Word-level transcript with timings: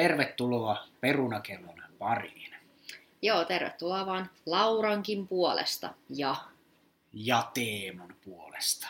tervetuloa 0.00 0.86
Perunakellon 1.00 1.82
pariin. 1.98 2.54
Joo, 3.22 3.44
tervetuloa 3.44 4.06
vaan 4.06 4.30
Laurankin 4.46 5.28
puolesta 5.28 5.94
ja... 6.08 6.36
Ja 7.12 7.50
Teemun 7.54 8.14
puolesta. 8.24 8.88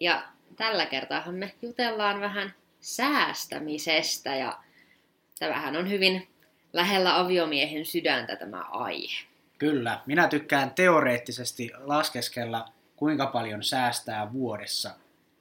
Ja 0.00 0.22
tällä 0.56 0.86
kertaa 0.86 1.32
me 1.32 1.54
jutellaan 1.62 2.20
vähän 2.20 2.54
säästämisestä 2.80 4.36
ja 4.36 4.58
tämähän 5.38 5.76
on 5.76 5.90
hyvin 5.90 6.28
lähellä 6.72 7.18
aviomiehen 7.18 7.86
sydäntä 7.86 8.36
tämä 8.36 8.62
aihe. 8.62 9.26
Kyllä, 9.58 10.00
minä 10.06 10.28
tykkään 10.28 10.70
teoreettisesti 10.70 11.70
laskeskella, 11.78 12.68
kuinka 12.96 13.26
paljon 13.26 13.62
säästää 13.62 14.32
vuodessa, 14.32 14.90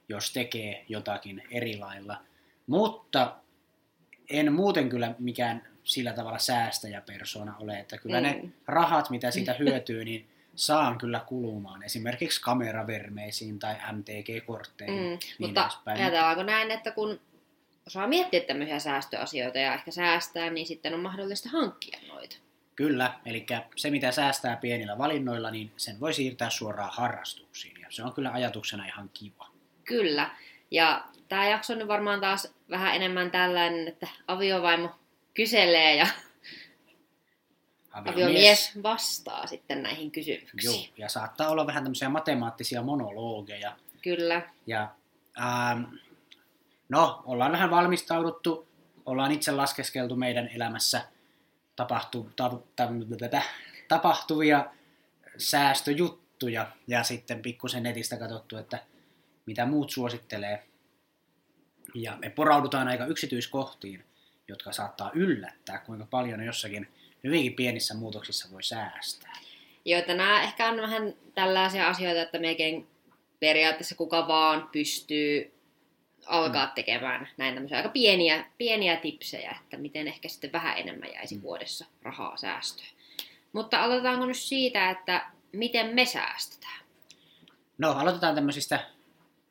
jos 0.10 0.34
tekee 0.34 0.86
jotakin 0.90 1.44
eri 1.52 1.78
lailla. 1.78 2.18
Mutta 2.68 3.36
en 4.30 4.54
muuten 4.54 4.90
kyllä 4.90 5.16
mikään 5.20 5.68
sillä 5.84 6.14
tavalla 6.14 6.40
säästäjäpersona 6.40 7.56
ole, 7.60 7.80
että 7.80 7.98
kyllä 7.98 8.20
mm. 8.20 8.24
ne 8.24 8.42
rahat, 8.68 9.10
mitä 9.10 9.32
siitä 9.40 9.54
hyötyy, 9.54 10.06
niin 10.06 10.28
saan 10.56 10.98
kyllä 10.98 11.20
kulumaan 11.20 11.84
esimerkiksi 11.84 12.42
kameravermeisiin 12.42 13.60
tai 13.60 13.76
MTG-kortteihin. 13.92 14.96
Mm, 14.96 15.10
niin 15.10 15.20
mutta 15.40 15.62
edespäin. 15.62 16.02
ajatellaanko 16.02 16.44
näin, 16.44 16.72
että 16.72 16.92
kun 16.92 17.20
osaa 17.88 18.08
miettiä 18.08 18.40
tämmöisiä 18.40 18.80
säästöasioita 18.80 19.60
ja 19.60 19.74
ehkä 19.74 19.92
säästää, 19.92 20.50
niin 20.50 20.68
sitten 20.68 20.94
on 20.94 21.00
mahdollista 21.00 21.50
hankkia 21.50 22.00
noita. 22.08 22.36
Kyllä, 22.76 23.14
eli 23.26 23.46
se 23.76 23.90
mitä 23.90 24.12
säästää 24.12 24.56
pienillä 24.56 24.98
valinnoilla, 24.98 25.52
niin 25.52 25.72
sen 25.78 26.00
voi 26.00 26.14
siirtää 26.14 26.50
suoraan 26.50 26.94
harrastuksiin. 26.94 27.82
Ja 27.82 27.88
se 27.90 28.04
on 28.04 28.14
kyllä 28.14 28.32
ajatuksena 28.32 28.86
ihan 28.86 29.10
kiva. 29.14 29.48
Kyllä, 29.84 30.30
ja 30.72 31.06
tämä 31.30 31.50
jakso 31.50 31.74
on 31.74 31.80
nyt 31.80 31.88
varmaan 31.88 32.22
taas 32.22 32.54
vähän 32.70 32.96
enemmän 32.96 33.32
tällainen, 33.32 33.88
että 33.88 34.08
aviovaimo 34.28 34.90
kyselee 35.34 35.96
ja 35.96 36.08
aviomies, 37.92 38.26
aviomies 38.26 38.84
vastaa 38.84 39.48
sitten 39.48 39.84
näihin 39.84 40.12
kysymyksiin. 40.12 40.84
Joo, 40.86 40.94
ja 40.98 41.10
saattaa 41.10 41.50
olla 41.50 41.68
vähän 41.68 41.84
tämmöisiä 41.84 42.10
matemaattisia 42.10 42.82
monologeja. 42.82 43.78
Kyllä. 44.02 44.42
Ja 44.68 44.90
ähm, 45.40 45.84
no, 46.90 47.24
ollaan 47.26 47.52
vähän 47.52 47.72
valmistauduttu, 47.72 48.68
ollaan 49.06 49.32
itse 49.32 49.52
laskeskeltu 49.52 50.16
meidän 50.16 50.48
elämässä 50.48 51.02
tapahtu, 51.76 52.30
ta, 52.36 52.50
ta, 52.76 52.88
ta, 53.32 53.42
tapahtuvia 53.88 54.66
säästöjuttuja 55.38 56.68
ja 56.88 57.04
sitten 57.04 57.42
pikkusen 57.42 57.84
netistä 57.84 58.18
katsottu, 58.18 58.58
että 58.58 58.80
mitä 59.46 59.66
muut 59.66 59.90
suosittelee. 59.90 60.69
Ja 61.94 62.18
me 62.18 62.30
poraudutaan 62.30 62.88
aika 62.88 63.06
yksityiskohtiin, 63.06 64.04
jotka 64.48 64.72
saattaa 64.72 65.12
yllättää, 65.14 65.78
kuinka 65.78 66.08
paljon 66.10 66.44
jossakin 66.44 66.88
hyvinkin 67.24 67.54
pienissä 67.54 67.94
muutoksissa 67.94 68.52
voi 68.52 68.64
säästää. 68.64 69.34
Joo, 69.86 70.00
että 70.00 70.14
nämä 70.14 70.44
ehkä 70.44 70.70
on 70.70 70.78
vähän 70.78 71.14
tällaisia 71.36 71.88
asioita, 71.88 72.22
että 72.22 72.40
mekin 72.40 72.88
periaatteessa 73.40 73.96
kuka 73.96 74.28
vaan 74.28 74.70
pystyy 74.72 75.60
alkaa 76.26 76.66
mm. 76.66 76.72
tekemään 76.76 77.30
näin 77.38 77.54
tämmöisiä 77.54 77.78
aika 77.78 77.90
pieniä, 77.90 78.46
pieniä 78.58 78.96
tipsejä, 78.96 79.58
että 79.62 79.78
miten 79.78 80.08
ehkä 80.08 80.28
sitten 80.28 80.52
vähän 80.52 80.78
enemmän 80.78 81.14
jäisi 81.14 81.36
mm. 81.36 81.42
vuodessa 81.42 81.86
rahaa 82.02 82.38
säästöön. 82.38 82.90
Mutta 83.54 83.84
aloitetaanko 83.84 84.26
nyt 84.26 84.38
siitä, 84.38 84.90
että 84.90 85.26
miten 85.52 85.96
me 85.96 86.06
säästetään? 86.06 86.80
No, 87.78 87.92
aloitetaan 87.92 88.36
tämmöisistä 88.36 88.80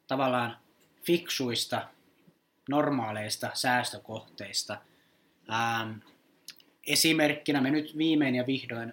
tavallaan 0.06 0.56
fiksuista, 1.02 1.88
normaaleista 2.68 3.50
säästökohteista. 3.54 4.78
Ähm, 5.52 5.90
esimerkkinä 6.86 7.60
me 7.60 7.70
nyt 7.70 7.98
viimein 7.98 8.34
ja 8.34 8.46
vihdoin 8.46 8.92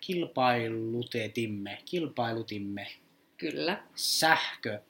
kilpailutetimme, 0.00 1.78
kilpailutimme 1.84 2.86
Kyllä. 3.36 3.82
sähköfirman 3.94 4.84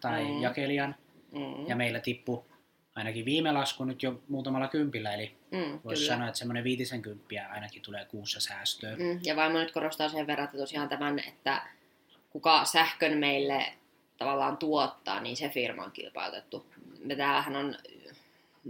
tai 0.00 0.24
mm. 0.24 0.42
jakelijan. 0.42 0.94
Mm. 1.32 1.66
Ja 1.68 1.76
meillä 1.76 2.00
tippu 2.00 2.46
ainakin 2.94 3.24
viime 3.24 3.52
lasku 3.52 3.84
nyt 3.84 4.02
jo 4.02 4.22
muutamalla 4.28 4.68
kympillä, 4.68 5.14
eli 5.14 5.36
mm, 5.50 5.80
voisi 5.84 6.06
sanoa, 6.06 6.28
että 6.28 6.38
semmoinen 6.38 6.64
viitisen 6.64 7.02
kymppiä 7.02 7.48
ainakin 7.48 7.82
tulee 7.82 8.04
kuussa 8.04 8.40
säästöä. 8.40 8.96
Mm, 8.96 9.20
ja 9.24 9.36
vaimo 9.36 9.58
nyt 9.58 9.72
korostaa 9.72 10.08
sen 10.08 10.26
verran, 10.26 10.44
että 10.44 10.58
tosiaan 10.58 10.88
tämän, 10.88 11.18
että 11.18 11.62
kuka 12.30 12.64
sähkön 12.64 13.18
meille 13.18 13.72
tavallaan 14.18 14.56
tuottaa, 14.56 15.20
niin 15.20 15.36
se 15.36 15.48
firma 15.48 15.84
on 15.84 15.92
kilpailutettu. 15.92 16.66
Me 17.04 17.16
täällähän 17.16 17.56
on 17.56 17.76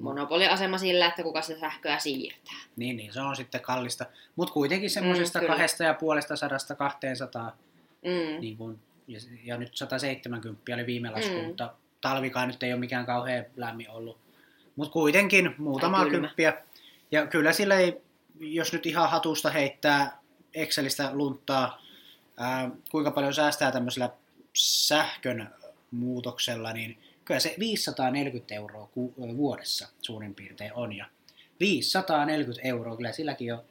monopoliasema 0.01 0.79
sillä, 0.79 1.07
että 1.07 1.23
kuka 1.23 1.43
sitä 1.43 1.61
sähköä 1.61 1.99
siirtää. 1.99 2.59
Niin, 2.77 2.97
niin 2.97 3.13
se 3.13 3.21
on 3.21 3.37
sitten 3.37 3.61
kallista. 3.61 4.07
Mutta 4.37 4.55
kuitenkin 4.55 4.91
semmoisesta 4.91 5.41
mm, 5.41 5.47
kahdesta 5.47 5.85
ja 5.85 5.95
puolesta 5.95 6.37
sadasta 6.37 6.75
200, 6.75 7.57
mm. 8.05 8.41
niin 8.41 8.57
kun, 8.57 8.79
ja, 9.09 9.19
ja, 9.45 9.57
nyt 9.57 9.77
170 9.77 10.75
oli 10.75 10.87
viime 10.87 11.11
lasku, 11.11 11.39
mm. 11.39 11.45
mutta 11.45 11.73
talvikaan 12.01 12.49
nyt 12.49 12.63
ei 12.63 12.73
ole 12.73 12.81
mikään 12.81 13.07
kauhean 13.07 13.45
lämmin 13.57 13.91
ollut. 13.91 14.19
Mutta 14.77 14.93
kuitenkin 14.93 15.55
muutama 15.59 16.07
kymppiä. 16.07 16.53
Ja 17.11 17.27
kyllä 17.27 17.53
sillä 17.53 17.75
ei, 17.75 18.01
jos 18.41 18.73
nyt 18.73 18.87
ihan 18.87 19.11
hatusta 19.11 19.51
heittää 19.51 20.19
Excelistä 20.55 21.11
lunttaa, 21.13 21.83
ää, 22.37 22.71
kuinka 22.91 23.11
paljon 23.11 23.35
säästää 23.35 23.73
tämmöisellä 23.73 24.11
sähkön 24.59 25.55
muutoksella, 25.91 26.73
niin 26.73 26.99
kyllä 27.25 27.41
se 27.41 27.55
540 27.59 28.55
euroa 28.55 28.87
ku, 28.87 29.15
vuodessa 29.37 29.89
suurin 30.03 30.35
piirtein 30.35 30.73
on. 30.75 30.93
Ja 30.93 31.07
540 31.61 32.69
euroa, 32.69 32.97
kyllä 32.97 33.13
silläkin 33.13 33.47
jo 33.47 33.65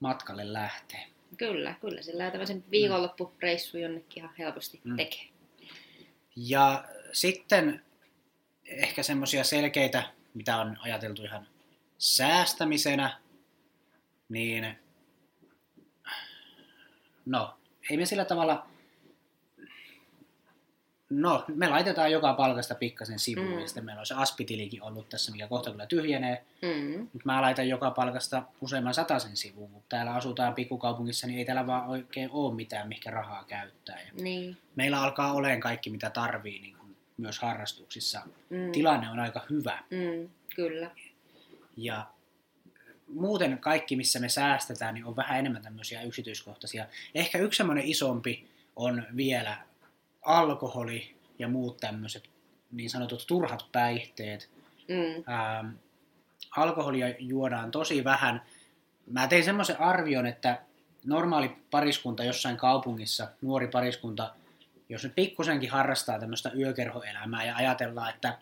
matkalle 0.00 0.52
lähtee. 0.52 1.06
Kyllä, 1.36 1.74
kyllä. 1.80 2.02
Sillä 2.02 2.30
tämmöisen 2.30 2.64
viikonloppureissu 2.70 3.78
jonnekin 3.78 4.22
ihan 4.22 4.34
helposti 4.38 4.80
mm. 4.84 4.96
tekee. 4.96 5.24
Ja 6.36 6.84
sitten 7.12 7.82
ehkä 8.66 9.02
semmoisia 9.02 9.44
selkeitä, 9.44 10.02
mitä 10.34 10.56
on 10.56 10.76
ajateltu 10.80 11.22
ihan 11.24 11.46
säästämisenä, 11.98 13.18
niin 14.28 14.78
no, 17.26 17.58
ei 17.90 17.96
me 17.96 18.06
sillä 18.06 18.24
tavalla 18.24 18.66
No, 21.10 21.44
me 21.48 21.68
laitetaan 21.68 22.12
joka 22.12 22.34
palkasta 22.34 22.74
pikkasen 22.74 23.18
sivuun, 23.18 23.48
mm. 23.48 23.58
ja 23.58 23.66
sitten 23.66 23.84
meillä 23.84 24.00
on 24.00 24.06
se 24.06 24.14
aspitilikin 24.14 24.82
ollut 24.82 25.08
tässä, 25.08 25.32
mikä 25.32 25.48
kohta 25.48 25.70
kyllä 25.70 25.86
tyhjenee. 25.86 26.44
Mm. 26.62 26.98
Mutta 27.00 27.22
mä 27.24 27.42
laitan 27.42 27.68
joka 27.68 27.90
palkasta 27.90 28.42
useamman 28.60 28.94
sen 28.94 29.36
sivuun, 29.36 29.70
mutta 29.70 29.88
täällä 29.88 30.14
asutaan 30.14 30.54
pikkukaupungissa, 30.54 31.26
niin 31.26 31.38
ei 31.38 31.44
täällä 31.44 31.66
vaan 31.66 31.88
oikein 31.88 32.30
ole 32.30 32.54
mitään, 32.54 32.88
mikä 32.88 33.10
rahaa 33.10 33.44
käyttää. 33.44 34.00
Ja 34.00 34.22
niin. 34.22 34.56
Meillä 34.76 35.02
alkaa 35.02 35.32
olemaan 35.32 35.60
kaikki, 35.60 35.90
mitä 35.90 36.10
tarvii, 36.10 36.60
niin 36.60 36.76
kuin 36.76 36.96
myös 37.16 37.38
harrastuksissa. 37.38 38.22
Mm. 38.50 38.72
Tilanne 38.72 39.10
on 39.10 39.18
aika 39.18 39.40
hyvä. 39.50 39.78
Mm, 39.90 40.28
kyllä. 40.56 40.90
Ja 41.76 42.06
muuten 43.08 43.58
kaikki, 43.58 43.96
missä 43.96 44.18
me 44.18 44.28
säästetään, 44.28 44.94
niin 44.94 45.04
on 45.04 45.16
vähän 45.16 45.38
enemmän 45.38 45.62
tämmöisiä 45.62 46.02
yksityiskohtaisia. 46.02 46.86
Ehkä 47.14 47.38
yksi 47.38 47.56
semmoinen 47.56 47.84
isompi 47.84 48.48
on 48.76 49.06
vielä 49.16 49.67
alkoholi 50.28 51.16
ja 51.38 51.48
muut 51.48 51.76
tämmöiset 51.76 52.30
niin 52.72 52.90
sanotut 52.90 53.24
turhat 53.26 53.66
päihteet. 53.72 54.50
Mm. 54.88 55.32
Ähm, 55.34 55.66
alkoholia 56.56 57.14
juodaan 57.18 57.70
tosi 57.70 58.04
vähän. 58.04 58.42
Mä 59.06 59.26
tein 59.26 59.44
semmoisen 59.44 59.80
arvion, 59.80 60.26
että 60.26 60.62
normaali 61.04 61.56
pariskunta 61.70 62.24
jossain 62.24 62.56
kaupungissa, 62.56 63.28
nuori 63.42 63.68
pariskunta, 63.68 64.34
jos 64.88 65.04
nyt 65.04 65.14
pikkusenkin 65.14 65.70
harrastaa 65.70 66.18
tämmöistä 66.18 66.50
yökerhoelämää 66.58 67.44
ja 67.44 67.56
ajatellaan, 67.56 68.10
että 68.14 68.38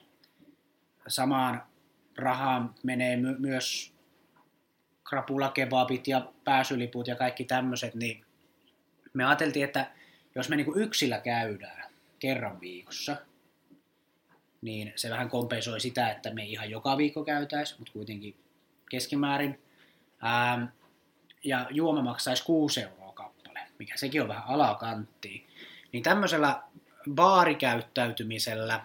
samaan 1.08 1.62
rahaan 2.16 2.74
menee 2.82 3.16
my- 3.16 3.38
myös 3.38 3.92
krapulakebabit 5.04 6.08
ja 6.08 6.32
pääsyliput 6.44 7.06
ja 7.06 7.16
kaikki 7.16 7.44
tämmöiset, 7.44 7.94
niin 7.94 8.24
me 9.12 9.24
ajateltiin, 9.24 9.64
että 9.64 9.90
jos 10.36 10.48
me 10.48 10.56
niin 10.56 10.66
yksillä 10.76 11.18
käydään 11.18 11.90
kerran 12.18 12.60
viikossa, 12.60 13.16
niin 14.62 14.92
se 14.96 15.10
vähän 15.10 15.30
kompensoi 15.30 15.80
sitä, 15.80 16.10
että 16.10 16.34
me 16.34 16.44
ihan 16.44 16.70
joka 16.70 16.96
viikko 16.96 17.24
käytäisiin, 17.24 17.80
mutta 17.80 17.92
kuitenkin 17.92 18.36
keskimäärin. 18.90 19.60
Ähm, 20.24 20.64
ja 21.44 21.66
juoma 21.70 22.02
maksaisi 22.02 22.44
6 22.44 22.80
euroa 22.80 23.12
kappale, 23.12 23.60
mikä 23.78 23.96
sekin 23.96 24.22
on 24.22 24.28
vähän 24.28 24.44
alakanttia. 24.46 25.42
Niin 25.92 26.02
tämmöisellä 26.02 26.62
baarikäyttäytymisellä 27.14 28.84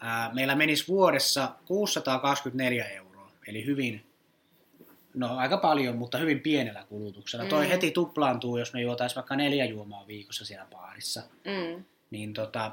ää, 0.00 0.30
meillä 0.34 0.54
menisi 0.54 0.88
vuodessa 0.88 1.54
624 1.64 2.84
euroa, 2.84 3.30
eli 3.46 3.66
hyvin 3.66 4.13
No 5.14 5.36
aika 5.36 5.56
paljon, 5.56 5.96
mutta 5.96 6.18
hyvin 6.18 6.40
pienellä 6.40 6.84
kulutuksella. 6.88 7.44
Mm. 7.44 7.50
Toi 7.50 7.68
heti 7.68 7.90
tuplaantuu, 7.90 8.56
jos 8.56 8.72
me 8.72 8.80
juotaisiin 8.80 9.16
vaikka 9.16 9.36
neljä 9.36 9.64
juomaa 9.64 10.06
viikossa 10.06 10.44
siellä 10.44 10.66
baarissa. 10.70 11.22
Mm. 11.44 11.84
Niin 12.10 12.32
tota, 12.34 12.70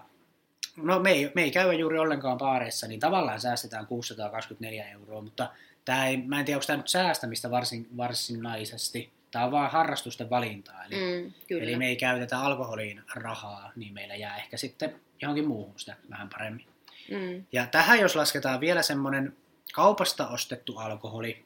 no 0.77 0.99
me 0.99 1.11
ei, 1.11 1.31
me 1.35 1.43
ei 1.43 1.51
käy 1.51 1.73
juuri 1.73 1.99
ollenkaan 1.99 2.37
baareissa, 2.37 2.87
niin 2.87 2.99
tavallaan 2.99 3.41
säästetään 3.41 3.87
624 3.87 4.89
euroa, 4.89 5.21
mutta 5.21 5.49
tämä 5.85 6.07
ei, 6.07 6.17
mä 6.17 6.39
en 6.39 6.45
tiedä, 6.45 6.57
onko 6.57 6.67
tämä 6.67 6.77
nyt 6.77 6.87
säästämistä 6.87 7.51
varsin, 7.51 7.87
varsinaisesti. 7.97 9.11
Tämä 9.31 9.45
on 9.45 9.51
vaan 9.51 9.71
harrastusten 9.71 10.29
valintaa. 10.29 10.85
Eli, 10.85 10.95
mm, 10.95 11.31
eli 11.49 11.75
me 11.75 11.87
ei 11.87 11.95
käytetä 11.95 12.39
alkoholiin 12.39 13.01
rahaa, 13.15 13.71
niin 13.75 13.93
meillä 13.93 14.15
jää 14.15 14.37
ehkä 14.37 14.57
sitten 14.57 14.95
johonkin 15.21 15.47
muuhun 15.47 15.73
sitä 15.77 15.95
vähän 16.09 16.29
paremmin. 16.29 16.65
Mm. 17.11 17.45
Ja 17.51 17.67
tähän 17.67 17.99
jos 17.99 18.15
lasketaan 18.15 18.59
vielä 18.59 18.81
semmoinen 18.81 19.37
kaupasta 19.73 20.27
ostettu 20.27 20.77
alkoholi, 20.77 21.45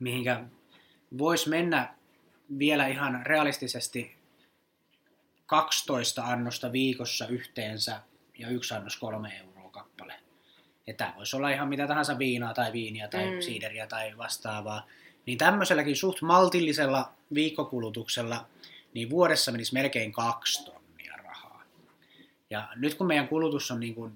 mihinkä 0.00 0.44
voisi 1.18 1.48
mennä 1.48 1.94
vielä 2.58 2.86
ihan 2.86 3.26
realistisesti 3.26 4.16
12 5.46 6.24
annosta 6.24 6.72
viikossa 6.72 7.26
yhteensä 7.26 8.00
ja 8.38 8.48
yksi 8.48 8.74
annos 8.74 8.96
kolme 8.96 9.36
euroa 9.38 9.70
kappale. 9.70 10.14
Ja 10.86 10.94
tämä 10.94 11.14
voisi 11.16 11.36
olla 11.36 11.50
ihan 11.50 11.68
mitä 11.68 11.86
tahansa 11.86 12.18
viinaa 12.18 12.54
tai 12.54 12.72
viiniä 12.72 13.08
tai 13.08 13.30
mm. 13.30 13.40
siideriä 13.40 13.86
tai 13.86 14.16
vastaavaa. 14.18 14.86
Niin 15.26 15.38
tämmöiselläkin 15.38 15.96
suht 15.96 16.22
maltillisella 16.22 17.12
viikkokulutuksella 17.34 18.46
niin 18.94 19.10
vuodessa 19.10 19.52
menisi 19.52 19.74
melkein 19.74 20.12
kaksi 20.12 20.64
tonnia 20.64 21.16
rahaa. 21.16 21.62
Ja 22.50 22.68
nyt 22.76 22.94
kun 22.94 23.06
meidän 23.06 23.28
kulutus 23.28 23.70
on 23.70 23.80
niin 23.80 23.94
kuin, 23.94 24.12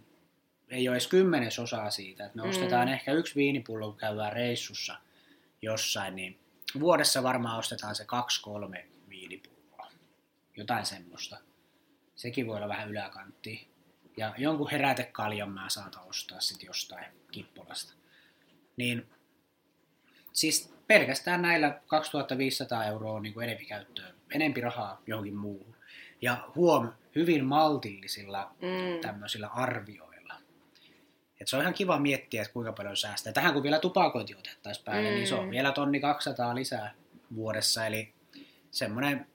ei 0.69 0.89
ole 0.89 0.95
edes 0.95 1.07
kymmenesosaa 1.07 1.91
siitä, 1.91 2.25
että 2.27 2.37
me 2.37 2.43
mm. 2.43 2.49
ostetaan 2.49 2.89
ehkä 2.89 3.13
yksi 3.13 3.35
viinipullo, 3.35 3.87
kun 3.87 3.97
käydään 3.97 4.33
reissussa 4.33 4.97
jossain, 5.64 6.16
niin 6.16 6.40
vuodessa 6.81 7.22
varmaan 7.22 7.58
ostetaan 7.58 7.94
se 7.94 8.05
kaksi-kolme 8.05 8.87
viinipulloa. 9.08 9.90
Jotain 10.56 10.87
semmoista. 10.87 11.37
Sekin 12.16 12.46
voi 12.46 12.56
olla 12.56 12.69
vähän 12.69 12.90
yläkanttia. 12.90 13.61
Ja 14.16 14.34
jonkun 14.38 14.70
herätekaljan 14.70 15.50
mä 15.50 15.69
saata 15.69 16.00
ostaa 16.00 16.40
sitten 16.40 16.66
jostain 16.66 17.06
kippolasta. 17.32 17.93
Niin 18.76 19.06
siis 20.32 20.75
pelkästään 20.87 21.43
näillä 21.43 21.81
2500 21.87 22.84
euroa 22.84 23.20
niin 23.20 23.43
enempi 23.43 23.64
käyttöön, 23.64 24.14
enempi 24.34 24.61
rahaa 24.61 25.02
johonkin 25.06 25.37
muuhun. 25.37 25.76
Ja 26.22 26.49
huom, 26.55 26.93
hyvin 27.14 27.44
maltillisilla 27.44 28.55
mm. 28.61 29.00
tämmöisillä 29.00 29.49
arvioilla. 29.49 30.13
Et 31.44 31.49
se 31.49 31.56
on 31.56 31.62
ihan 31.62 31.75
kiva 31.75 31.99
miettiä, 31.99 32.43
että 32.43 32.52
kuinka 32.52 32.73
paljon 32.73 32.96
säästää. 32.96 33.32
Tähän 33.32 33.52
kun 33.52 33.62
vielä 33.62 33.79
tupakointi 33.79 34.35
otettaisiin 34.35 34.85
päälle, 34.85 35.08
mm. 35.08 35.14
niin 35.14 35.26
se 35.26 35.35
on 35.35 35.44
mm. 35.44 35.50
vielä 35.50 35.73
tonni 35.73 36.00
200 36.00 36.55
lisää 36.55 36.94
vuodessa. 37.35 37.87
Eli 37.87 38.12
semmoinen 38.70 39.26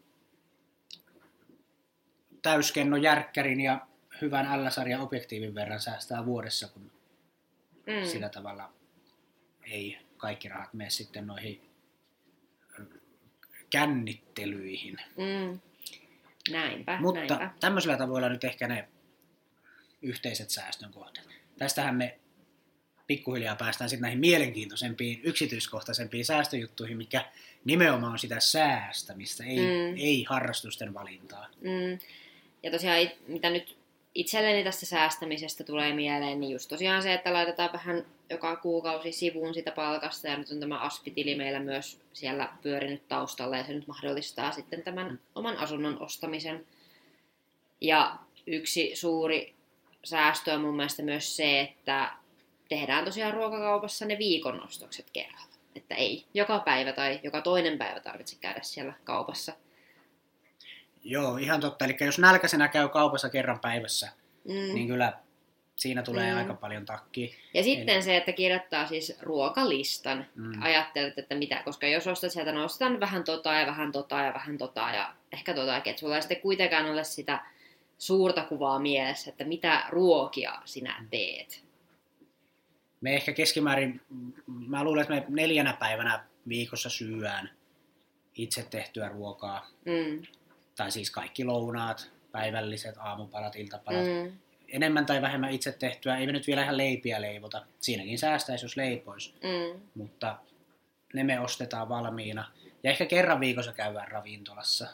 täyskenno 2.42 2.98
järkkärin 2.98 3.62
ja 3.62 3.88
hyvän 4.22 4.66
L-sarjan 4.66 5.02
objektiivin 5.02 5.56
verran 5.56 5.80
säästää 5.80 6.26
vuodessa, 6.26 6.68
kun 6.68 6.92
mm. 7.86 8.06
sillä 8.06 8.30
tavalla 8.30 8.74
ei 9.64 9.98
kaikki 10.18 10.50
rahat 10.50 10.74
mene 10.74 10.90
sitten 10.90 11.28
noihin 11.28 11.70
kännittelyihin. 13.70 14.98
Mm. 15.18 15.60
Näinpä, 16.52 16.98
Mutta 17.02 17.36
näinpä. 17.36 17.52
tämmöisillä 17.60 17.98
tavoilla 17.98 18.30
nyt 18.30 18.44
ehkä 18.44 18.68
ne 18.68 18.88
yhteiset 20.02 20.50
säästön 20.50 20.94
kohteet. 20.94 21.39
Tästähän 21.60 21.96
me 21.96 22.20
pikkuhiljaa 23.08 23.56
päästään 23.56 23.90
sitten 23.90 24.02
näihin 24.02 24.20
mielenkiintoisempiin, 24.20 25.20
yksityiskohtaisempiin 25.24 26.26
säästöjuttuihin, 26.26 26.98
mikä 26.98 27.26
nimenomaan 27.66 28.12
on 28.12 28.20
sitä 28.20 28.40
säästämistä, 28.40 29.44
ei, 29.44 29.58
mm. 29.58 29.98
ei 29.98 30.26
harrastusten 30.30 30.94
valintaa. 30.94 31.48
Mm. 31.62 32.00
Ja 32.64 32.72
tosiaan, 32.72 33.10
mitä 33.28 33.50
nyt 33.50 33.78
itselleni 34.16 34.64
tästä 34.64 34.86
säästämisestä 34.86 35.64
tulee 35.64 35.94
mieleen, 35.94 36.40
niin 36.40 36.52
just 36.52 36.70
tosiaan 36.70 37.04
se, 37.04 37.14
että 37.14 37.34
laitetaan 37.34 37.74
vähän 37.74 38.06
joka 38.30 38.56
kuukausi 38.56 39.12
sivuun 39.12 39.54
sitä 39.54 39.72
palkasta, 39.72 40.28
ja 40.28 40.38
nyt 40.38 40.52
on 40.52 40.60
tämä 40.60 40.80
aspitili 40.80 41.36
meillä 41.36 41.60
myös 41.60 42.00
siellä 42.14 42.50
pyörinyt 42.62 43.08
taustalla, 43.08 43.58
ja 43.58 43.64
se 43.64 43.74
nyt 43.74 43.88
mahdollistaa 43.88 44.52
sitten 44.52 44.84
tämän 44.84 45.20
oman 45.36 45.58
asunnon 45.58 46.02
ostamisen. 46.02 46.66
Ja 47.82 48.16
yksi 48.48 48.92
suuri 48.96 49.54
säästö 50.04 50.54
on 50.54 50.62
mun 50.62 50.76
mielestä 50.76 51.04
myös 51.04 51.36
se, 51.36 51.62
että 51.62 52.12
tehdään 52.70 53.06
tosiaan 53.06 53.34
ruokakaupassa 53.34 54.06
ne 54.06 54.18
viikon 54.18 54.64
ostokset 54.64 55.10
kerralla. 55.14 55.56
Että 55.76 55.96
ei 55.96 56.26
joka 56.34 56.60
päivä 56.60 56.94
tai 56.94 57.20
joka 57.24 57.42
toinen 57.42 57.78
päivä 57.78 58.00
tarvitse 58.00 58.38
käydä 58.40 58.60
siellä 58.62 58.94
kaupassa– 59.04 59.54
Joo, 61.04 61.38
ihan 61.38 61.62
totta. 61.62 61.86
Eli 61.86 61.98
jos 62.02 62.20
nälkäisenä 62.20 62.68
käy 62.68 62.90
kaupassa 62.90 63.30
kerran 63.30 63.60
päivässä, 63.60 64.10
mm. 64.44 64.74
niin 64.74 64.88
kyllä 64.88 65.14
siinä 65.76 66.02
tulee 66.02 66.32
mm. 66.32 66.38
aika 66.38 66.54
paljon 66.54 66.86
takki. 66.86 67.36
Ja 67.54 67.64
sitten 67.64 67.96
Eli... 67.96 68.04
se, 68.04 68.18
että 68.18 68.32
kirjoittaa 68.32 68.88
siis 68.88 69.18
ruokalistan. 69.22 70.26
Mm. 70.36 70.62
Ajattelet, 70.62 71.18
että 71.18 71.36
mitä, 71.36 71.62
koska 71.66 71.88
jos 71.88 72.08
ostat 72.08 72.32
sieltä, 72.32 72.52
no 72.52 72.64
ostan 72.64 73.00
vähän 73.00 73.24
tota 73.24 73.54
ja 73.54 73.66
vähän 73.66 73.92
tota 73.92 74.20
ja 74.20 74.34
vähän 74.34 74.58
tota 74.58 74.90
ja 74.94 75.14
ehkä 75.32 75.54
tota, 75.54 75.78
että 75.78 76.00
sulla 76.00 76.16
ei 76.16 76.22
sitten 76.22 76.42
kuitenkaan 76.42 76.86
ole 76.86 77.04
sitä 77.04 77.40
suurta 78.00 78.46
kuvaa 78.46 78.80
mielessä, 78.80 79.30
että 79.30 79.44
mitä 79.44 79.84
ruokia 79.90 80.62
sinä 80.66 80.96
mm. 81.00 81.10
teet. 81.10 81.64
Me 83.02 83.16
ehkä 83.16 83.34
keskimäärin, 83.34 84.02
mä 84.48 84.84
luulen, 84.84 85.02
että 85.02 85.14
me 85.14 85.26
neljänä 85.30 85.74
päivänä 85.74 86.26
viikossa 86.48 86.90
syöään 86.90 87.50
itse 88.36 88.64
tehtyä 88.64 89.10
ruokaa. 89.10 89.68
Mm 89.86 90.22
tai 90.80 90.92
siis 90.92 91.12
kaikki 91.12 91.46
lounaat, 91.46 92.12
päivälliset, 92.32 92.96
aamupalat, 93.00 93.56
iltapalat, 93.56 94.06
mm. 94.06 94.32
enemmän 94.68 95.06
tai 95.06 95.22
vähemmän 95.22 95.52
itse 95.52 95.72
tehtyä. 95.72 96.18
Ei 96.18 96.26
me 96.26 96.32
nyt 96.32 96.48
vielä 96.48 96.64
ihan 96.64 96.78
leipiä 96.78 97.22
leivota. 97.22 97.66
Siinäkin 97.80 98.20
säästäisi, 98.20 98.66
jos 98.66 98.78
leipois. 98.78 99.34
Mm. 99.44 99.82
Mutta 99.96 100.38
ne 101.14 101.24
me 101.24 101.40
ostetaan 101.40 101.90
valmiina. 101.90 102.52
Ja 102.84 102.92
ehkä 102.92 103.06
kerran 103.06 103.40
viikossa 103.40 103.74
käydään 103.74 104.08
ravintolassa. 104.08 104.88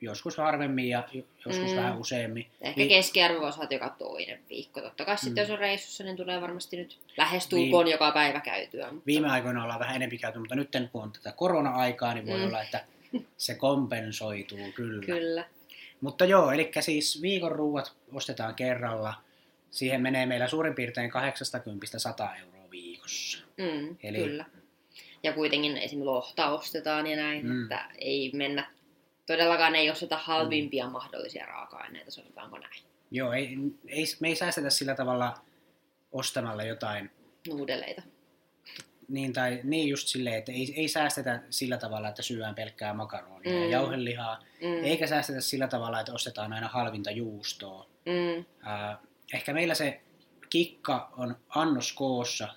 Joskus 0.00 0.36
harvemmin 0.36 0.88
ja 0.88 1.08
joskus 1.44 1.70
mm. 1.70 1.76
vähän 1.76 1.98
useammin. 1.98 2.46
Ehkä 2.60 2.80
Vi- 2.80 2.88
keskiarvo 2.88 3.40
voisi 3.40 3.58
olla 3.58 3.68
joka 3.70 3.94
toinen 3.98 4.38
viikko. 4.50 4.80
Totta 4.80 5.04
kai 5.04 5.14
mm. 5.14 5.18
sitten 5.18 5.42
jos 5.42 5.50
on 5.50 5.58
reissussa, 5.58 6.04
niin 6.04 6.16
tulee 6.16 6.40
varmasti 6.40 6.76
nyt 6.76 6.98
lähestulkoon 7.16 7.84
Vi- 7.84 7.90
joka 7.90 8.10
päivä 8.10 8.40
käytyä. 8.40 8.92
Mutta... 8.92 9.06
Viime 9.06 9.30
aikoina 9.30 9.62
ollaan 9.62 9.80
vähän 9.80 9.96
enempi 9.96 10.18
käyty, 10.18 10.38
mutta 10.38 10.54
nyt 10.54 10.70
kun 10.92 11.02
on 11.02 11.12
tätä 11.12 11.32
korona-aikaa, 11.32 12.14
niin 12.14 12.26
voi 12.26 12.38
mm. 12.38 12.44
olla, 12.44 12.62
että 12.62 12.84
se 13.36 13.54
kompensoituu 13.54 14.72
kyllä. 14.74 15.06
Kyllä. 15.06 15.44
Mutta 16.00 16.24
joo, 16.24 16.50
eli 16.50 16.70
siis 16.80 17.22
viikon 17.22 17.52
ruuat 17.52 17.92
ostetaan 18.12 18.54
kerralla. 18.54 19.14
Siihen 19.70 20.02
menee 20.02 20.26
meillä 20.26 20.48
suurin 20.48 20.74
piirtein 20.74 21.10
80-100 21.10 22.40
euroa 22.40 22.70
viikossa. 22.70 23.38
Mm, 23.56 23.96
Eli... 24.02 24.18
Kyllä. 24.18 24.44
Ja 25.22 25.32
kuitenkin 25.32 25.76
esim. 25.76 26.04
lohta 26.04 26.48
ostetaan 26.48 27.06
ja 27.06 27.16
näin, 27.16 27.46
mm. 27.46 27.62
että 27.62 27.84
ei 27.98 28.30
mennä, 28.34 28.70
todellakaan 29.26 29.74
ei 29.74 29.90
osteta 29.90 30.16
halvimpia 30.16 30.86
mm. 30.86 30.92
mahdollisia 30.92 31.46
raaka-aineita, 31.46 32.10
sanotaanko 32.10 32.58
näin. 32.58 32.82
Joo, 33.10 33.32
ei, 33.32 33.56
ei, 33.88 34.04
me 34.20 34.28
ei 34.28 34.36
säästetä 34.36 34.70
sillä 34.70 34.94
tavalla 34.94 35.34
ostamalla 36.12 36.62
jotain 36.62 37.10
nuudeleita 37.48 38.02
niin, 39.08 39.32
tai, 39.32 39.60
niin 39.64 39.88
just 39.88 40.08
silleen, 40.08 40.36
että 40.36 40.52
ei, 40.52 40.74
ei 40.76 40.88
säästetä 40.88 41.42
sillä 41.50 41.76
tavalla, 41.76 42.08
että 42.08 42.22
syödään 42.22 42.54
pelkkää 42.54 42.94
makaronia 42.94 43.52
mm. 43.52 43.62
ja 43.62 43.68
jauhelihaa, 43.68 44.42
mm. 44.62 44.84
eikä 44.84 45.06
säästetä 45.06 45.40
sillä 45.40 45.68
tavalla, 45.68 46.00
että 46.00 46.12
ostetaan 46.12 46.52
aina 46.52 46.68
halvinta 46.68 47.10
juustoa. 47.10 47.86
Mm. 48.06 48.44
Äh, 48.70 48.98
ehkä 49.34 49.52
meillä 49.52 49.74
se 49.74 50.00
kikka 50.50 51.12
on 51.16 51.36
annoskoossa 51.48 52.48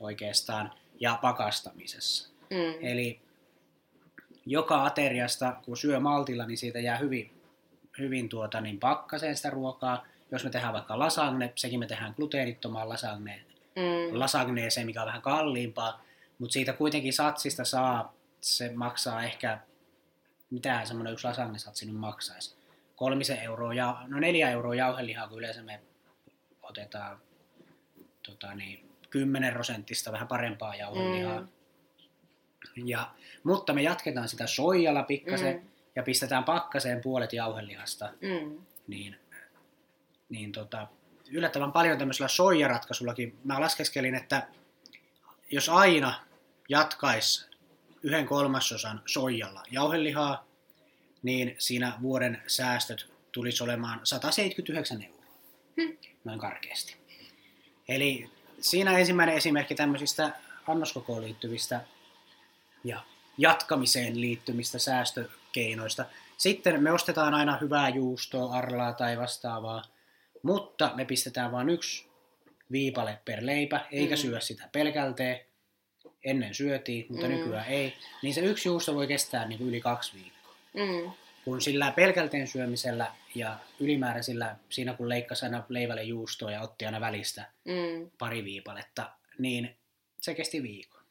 oikeastaan 0.00 0.72
ja 1.00 1.18
pakastamisessa. 1.22 2.28
Mm. 2.50 2.86
Eli 2.86 3.20
joka 4.46 4.84
ateriasta, 4.84 5.56
kun 5.64 5.76
syö 5.76 6.00
maltilla, 6.00 6.46
niin 6.46 6.58
siitä 6.58 6.80
jää 6.80 6.98
hyvin, 6.98 7.30
hyvin 7.98 8.28
tuota, 8.28 8.60
niin 8.60 8.80
pakkaseen 8.80 9.36
sitä 9.36 9.50
ruokaa. 9.50 10.06
Jos 10.30 10.44
me 10.44 10.50
tehdään 10.50 10.72
vaikka 10.72 10.98
lasagne, 10.98 11.52
sekin 11.54 11.78
me 11.78 11.86
tehdään 11.86 12.14
gluteenittomaan 12.16 12.88
lasagne, 12.88 13.44
mm. 13.76 14.18
lasagneeseen, 14.18 14.86
mikä 14.86 15.02
on 15.02 15.06
vähän 15.06 15.22
kalliimpaa, 15.22 16.04
mutta 16.38 16.52
siitä 16.52 16.72
kuitenkin 16.72 17.12
satsista 17.12 17.64
saa, 17.64 18.14
se 18.40 18.72
maksaa 18.74 19.22
ehkä, 19.22 19.58
mitä 20.50 20.84
semmoinen 20.84 21.12
yksi 21.12 21.26
lasagne-satsi 21.26 21.86
nyt 21.86 21.96
maksaisi. 21.96 22.56
Kolmisen 22.96 23.38
euroa, 23.38 23.74
ja, 23.74 24.02
no 24.06 24.20
neljä 24.20 24.50
euroa 24.50 24.74
jauhelihaa, 24.74 25.28
kun 25.28 25.38
yleensä 25.38 25.62
me 25.62 25.80
otetaan 26.62 27.18
tota 28.22 28.54
niin, 28.54 28.92
10 29.10 29.52
prosenttista 29.52 30.12
vähän 30.12 30.28
parempaa 30.28 30.76
jauhelihaa. 30.76 31.40
Mm. 31.40 31.48
Ja, 32.84 33.10
mutta 33.44 33.72
me 33.72 33.82
jatketaan 33.82 34.28
sitä 34.28 34.46
soijalla 34.46 35.02
pikkasen 35.02 35.56
mm. 35.56 35.68
ja 35.96 36.02
pistetään 36.02 36.44
pakkaseen 36.44 37.00
puolet 37.00 37.32
jauhelihasta. 37.32 38.10
Mm. 38.20 38.58
Niin, 38.86 39.16
niin 40.28 40.52
tota, 40.52 40.86
yllättävän 41.30 41.72
paljon 41.72 41.98
tämmöisellä 41.98 42.28
soijaratkaisullakin. 42.28 43.38
Mä 43.44 43.60
laskeskelin, 43.60 44.14
että 44.14 44.48
jos 45.50 45.68
aina 45.68 46.14
jatkaisi 46.68 47.46
yhden 48.02 48.26
kolmasosan 48.26 49.02
soijalla 49.06 49.62
jauhelihaa, 49.70 50.46
niin 51.22 51.56
siinä 51.58 51.92
vuoden 52.02 52.42
säästöt 52.46 53.12
tulisi 53.32 53.64
olemaan 53.64 54.00
179 54.04 55.02
euroa. 55.02 55.24
Hmm. 55.80 55.96
Noin 56.24 56.38
karkeasti. 56.38 56.96
Eli 57.88 58.30
siinä 58.60 58.98
ensimmäinen 58.98 59.36
esimerkki 59.36 59.74
tämmöisistä 59.74 60.32
annoskokoon 60.68 61.22
liittyvistä 61.22 61.80
ja 62.84 63.02
jatkamiseen 63.42 64.20
liittymistä 64.20 64.78
säästökeinoista. 64.78 66.04
Sitten 66.36 66.82
me 66.82 66.92
ostetaan 66.92 67.34
aina 67.34 67.58
hyvää 67.60 67.88
juustoa, 67.88 68.52
arlaa 68.52 68.92
tai 68.92 69.18
vastaavaa, 69.18 69.82
mutta 70.42 70.92
me 70.94 71.04
pistetään 71.04 71.52
vain 71.52 71.68
yksi 71.68 72.06
viipale 72.72 73.18
per 73.24 73.38
leipä, 73.46 73.86
eikä 73.92 74.14
mm. 74.14 74.18
syö 74.18 74.40
sitä 74.40 74.68
pelkälteen. 74.72 75.40
Ennen 76.24 76.54
syötiin, 76.54 77.06
mutta 77.08 77.26
mm. 77.26 77.32
nykyään 77.32 77.66
ei. 77.66 77.94
Niin 78.22 78.34
se 78.34 78.40
yksi 78.40 78.68
juusto 78.68 78.94
voi 78.94 79.06
kestää 79.06 79.48
niin 79.48 79.58
kuin 79.58 79.68
yli 79.68 79.80
kaksi 79.80 80.12
viikkoa. 80.14 80.54
Mm. 80.74 81.12
Kun 81.44 81.60
sillä 81.60 81.92
pelkälteen 81.92 82.46
syömisellä 82.46 83.12
ja 83.34 83.58
ylimääräisillä, 83.80 84.56
siinä 84.70 84.94
kun 84.94 85.08
leikkasi 85.08 85.44
aina 85.44 85.64
leivälle 85.68 86.02
juustoa 86.02 86.50
ja 86.50 86.60
otti 86.60 86.86
aina 86.86 87.00
välistä 87.00 87.50
mm. 87.64 88.10
pari 88.18 88.44
viipaletta, 88.44 89.10
niin 89.38 89.76
se 90.20 90.34
kesti 90.34 90.62
viikon. 90.62 91.02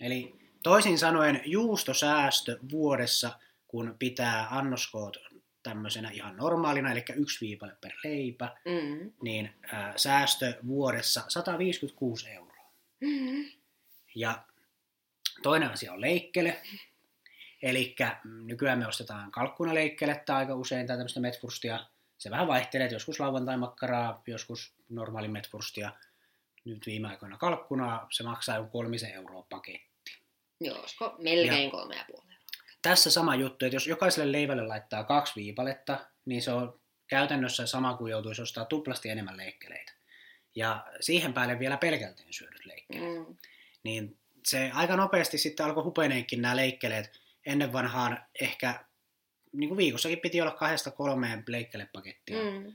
Eli 0.00 0.45
toisin 0.62 0.98
sanoen 0.98 1.40
juustosäästö 1.44 2.58
vuodessa, 2.70 3.30
kun 3.68 3.96
pitää 3.98 4.48
annoskoot 4.50 5.16
tämmöisenä 5.62 6.10
ihan 6.10 6.36
normaalina, 6.36 6.92
eli 6.92 7.04
yksi 7.14 7.46
viipale 7.46 7.76
per 7.80 7.92
leipä, 8.04 8.56
mm. 8.64 9.12
niin 9.22 9.50
ää, 9.72 9.92
säästö 9.96 10.54
vuodessa 10.66 11.24
156 11.28 12.30
euroa. 12.30 12.70
Mm. 13.00 13.44
Ja 14.14 14.42
toinen 15.42 15.70
asia 15.70 15.92
on 15.92 16.00
leikkele. 16.00 16.62
Eli 17.62 17.96
nykyään 18.24 18.78
me 18.78 18.86
ostetaan 18.86 19.30
kalkkunaleikkelettä 19.30 20.36
aika 20.36 20.54
usein 20.54 20.86
tai 20.86 20.96
tämmöistä 20.96 21.20
metfurstia. 21.20 21.86
Se 22.18 22.30
vähän 22.30 22.48
vaihtelee, 22.48 22.84
että 22.84 22.94
joskus 22.94 23.20
lauantai-makkaraa, 23.20 24.22
joskus 24.26 24.74
normaali 24.88 25.28
metfurstia. 25.28 25.92
Nyt 26.64 26.86
viime 26.86 27.08
aikoina 27.08 27.38
kalkkunaa, 27.38 28.06
se 28.10 28.22
maksaa 28.22 28.56
joku 28.56 28.70
kolmisen 28.70 29.10
euroa 29.10 29.46
paketti. 29.50 29.95
Joo, 30.60 30.78
olisiko 30.78 31.14
melkein 31.18 31.64
ja 31.64 31.70
kolme 31.70 31.96
ja 31.96 32.04
puoli 32.06 32.26
tässä 32.88 33.10
sama 33.10 33.34
juttu, 33.34 33.64
että 33.64 33.76
jos 33.76 33.86
jokaiselle 33.86 34.32
leivälle 34.32 34.66
laittaa 34.66 35.04
kaksi 35.04 35.32
viipaletta, 35.36 36.06
niin 36.24 36.42
se 36.42 36.52
on 36.52 36.80
käytännössä 37.06 37.66
sama 37.66 37.94
kuin 37.94 38.10
joutuisi 38.10 38.42
ostaa 38.42 38.64
tuplasti 38.64 39.08
enemmän 39.08 39.36
leikkeleitä. 39.36 39.92
Ja 40.54 40.86
siihen 41.00 41.34
päälle 41.34 41.58
vielä 41.58 41.76
pelkälteen 41.76 42.32
syödyt 42.32 42.66
leikkeleet. 42.66 43.28
Mm. 43.28 43.36
Niin 43.82 44.16
se 44.44 44.70
aika 44.74 44.96
nopeasti 44.96 45.38
sitten 45.38 45.66
alkoi 45.66 45.84
hupeneenkin 45.84 46.42
nämä 46.42 46.56
leikkeleet. 46.56 47.20
Ennen 47.46 47.72
vanhaan 47.72 48.26
ehkä 48.40 48.84
niin 49.52 49.68
kuin 49.68 49.78
viikossakin 49.78 50.20
piti 50.20 50.40
olla 50.40 50.50
kahdesta 50.50 50.90
kolmeen 50.90 51.44
leikkelepakettia. 51.48 52.42
Mm. 52.42 52.72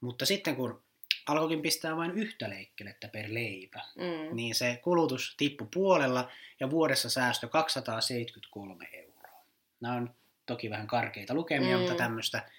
Mutta 0.00 0.26
sitten 0.26 0.56
kun 0.56 0.83
alkoikin 1.26 1.62
pistää 1.62 1.96
vain 1.96 2.10
yhtä 2.10 2.50
leikkelettä 2.50 3.08
per 3.08 3.26
leipä, 3.28 3.80
mm. 3.96 4.36
niin 4.36 4.54
se 4.54 4.80
kulutus 4.82 5.34
tippui 5.36 5.68
puolella 5.74 6.30
ja 6.60 6.70
vuodessa 6.70 7.10
säästö 7.10 7.48
273 7.48 8.88
euroa. 8.92 9.44
Nämä 9.80 9.94
on 9.94 10.14
toki 10.46 10.70
vähän 10.70 10.86
karkeita 10.86 11.34
lukemia, 11.34 11.76
mm. 11.76 11.80
mutta 11.80 11.94
tämmöistä, 11.94 12.50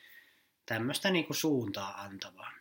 tämmöistä 0.65 1.11
niin 1.11 1.25
kuin 1.25 1.37
suuntaa 1.37 2.01
antavaa. 2.01 2.51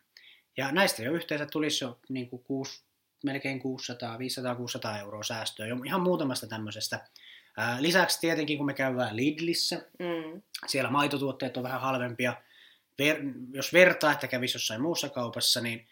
Ja 0.56 0.72
näistä 0.72 1.02
jo 1.02 1.12
yhteensä 1.12 1.46
tulisi 1.46 1.84
jo 1.84 1.98
niin 2.08 2.30
kuin 2.30 2.42
kuusi, 2.42 2.82
melkein 3.24 3.60
600, 3.60 4.18
500-600 4.18 4.98
euroa 5.00 5.22
säästöä 5.22 5.66
jo 5.66 5.76
ihan 5.86 6.02
muutamasta 6.02 6.46
tämmöisestä. 6.46 7.08
Ää, 7.56 7.82
lisäksi 7.82 8.20
tietenkin, 8.20 8.56
kun 8.56 8.66
me 8.66 8.74
käydään 8.74 9.16
Lidlissä, 9.16 9.76
mm. 9.98 10.42
siellä 10.66 10.90
maitotuotteet 10.90 11.56
on 11.56 11.62
vähän 11.62 11.80
halvempia. 11.80 12.42
Ver, 12.98 13.16
jos 13.52 13.72
vertaa, 13.72 14.12
että 14.12 14.28
kävisi 14.28 14.54
jossain 14.56 14.82
muussa 14.82 15.08
kaupassa, 15.08 15.60
niin 15.60 15.88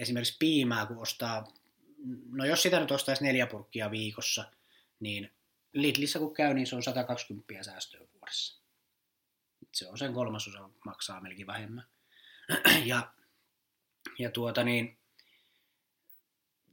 esimerkiksi 0.00 0.36
piimää, 0.38 0.86
kun 0.86 0.98
ostaa, 0.98 1.44
no 2.30 2.44
jos 2.44 2.62
sitä 2.62 2.80
nyt 2.80 2.90
ostaisi 2.90 3.24
neljä 3.24 3.46
purkkia 3.46 3.90
viikossa, 3.90 4.44
niin 5.00 5.30
Lidlissä 5.72 6.18
kun 6.18 6.34
käy, 6.34 6.54
niin 6.54 6.66
se 6.66 6.76
on 6.76 6.82
120 6.82 7.62
säästöä 7.62 8.00
vuodessa. 8.12 8.62
Se 9.74 9.88
on 9.88 9.98
sen 9.98 10.12
kolmasosa 10.12 10.70
maksaa 10.84 11.20
melkein 11.20 11.46
vähemmän. 11.46 11.84
ja, 12.84 13.12
ja 14.18 14.30
tuota 14.30 14.64
niin, 14.64 14.98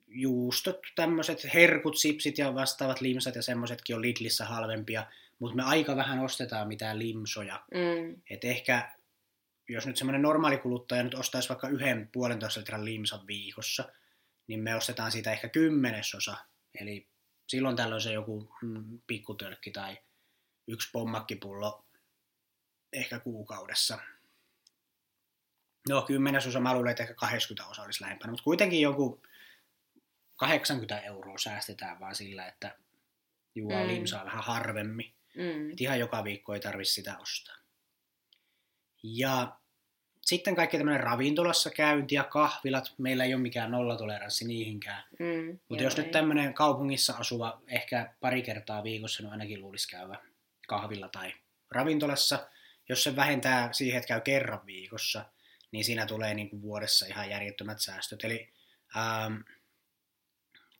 juustot, 0.07 0.79
tämmöiset 0.95 1.53
herkut, 1.53 1.97
sipsit 1.97 2.37
ja 2.37 2.55
vastaavat 2.55 3.01
limsat 3.01 3.35
ja 3.35 3.41
semmoisetkin 3.41 3.95
on 3.95 4.01
Lidlissä 4.01 4.45
halvempia, 4.45 5.05
mutta 5.39 5.55
me 5.55 5.63
aika 5.63 5.95
vähän 5.95 6.19
ostetaan 6.19 6.67
mitään 6.67 6.99
limsoja. 6.99 7.65
Mm. 7.73 8.21
Et 8.29 8.43
ehkä, 8.43 8.96
jos 9.69 9.87
nyt 9.87 9.97
semmoinen 9.97 10.21
normaali 10.21 10.57
kuluttaja 10.57 11.03
nyt 11.03 11.13
ostaisi 11.13 11.49
vaikka 11.49 11.69
yhden 11.69 12.09
puolentoista 12.11 12.59
litran 12.59 12.85
limsan 12.85 13.27
viikossa, 13.27 13.91
niin 14.47 14.59
me 14.59 14.75
ostetaan 14.75 15.11
siitä 15.11 15.31
ehkä 15.31 15.49
kymmenesosa, 15.49 16.37
eli 16.79 17.07
silloin 17.47 17.75
tällöin 17.75 18.01
se 18.01 18.13
joku 18.13 18.53
mm, 18.61 18.99
pikkutölkki 19.07 19.71
tai 19.71 19.97
yksi 20.67 20.89
pommakkipullo 20.91 21.85
ehkä 22.93 23.19
kuukaudessa. 23.19 23.99
No, 25.89 26.01
kymmenesosa 26.01 26.59
mä 26.59 26.73
luulen, 26.73 26.91
että 26.91 27.03
ehkä 27.03 27.15
80 27.15 27.69
osa 27.69 27.83
olisi 27.83 28.01
lähempänä, 28.01 28.31
mutta 28.31 28.43
kuitenkin 28.43 28.81
joku 28.81 29.21
80 30.35 30.99
euroa 30.99 31.37
säästetään 31.37 31.99
vaan 31.99 32.15
sillä, 32.15 32.47
että 32.47 32.77
juo 33.55 33.81
mm. 33.81 33.87
limsaa 33.87 34.25
vähän 34.25 34.43
harvemmin. 34.43 35.13
Mm. 35.35 35.71
Et 35.71 35.81
ihan 35.81 35.99
joka 35.99 36.23
viikko 36.23 36.53
ei 36.53 36.59
tarvitse 36.59 36.93
sitä 36.93 37.17
ostaa. 37.17 37.55
Ja 39.03 39.57
sitten 40.21 40.55
kaikki 40.55 40.77
tämmöinen 40.77 41.03
ravintolassa 41.03 41.69
käynti 41.69 42.15
ja 42.15 42.23
kahvilat, 42.23 42.93
meillä 42.97 43.23
ei 43.23 43.33
ole 43.33 43.41
mikään 43.41 43.71
nollatoleranssi 43.71 44.47
niihinkään. 44.47 45.03
Mm, 45.19 45.59
Mutta 45.69 45.83
jos 45.83 45.95
ei. 45.95 46.03
nyt 46.03 46.11
tämmöinen 46.11 46.53
kaupungissa 46.53 47.13
asuva 47.13 47.61
ehkä 47.67 48.13
pari 48.19 48.41
kertaa 48.41 48.83
viikossa, 48.83 49.23
niin 49.23 49.31
ainakin 49.31 49.61
luulisi 49.61 49.87
käyvä 49.87 50.19
kahvilla 50.67 51.09
tai 51.09 51.33
ravintolassa. 51.71 52.47
Jos 52.89 53.03
se 53.03 53.15
vähentää 53.15 53.73
siihen, 53.73 53.97
että 53.97 54.07
käy 54.07 54.21
kerran 54.21 54.65
viikossa, 54.65 55.25
niin 55.71 55.85
siinä 55.85 56.05
tulee 56.05 56.33
niin 56.33 56.49
kuin 56.49 56.61
vuodessa 56.61 57.05
ihan 57.05 57.29
järjettömät 57.29 57.79
säästöt. 57.79 58.23
Eli 58.23 58.53
ähm, 58.97 59.35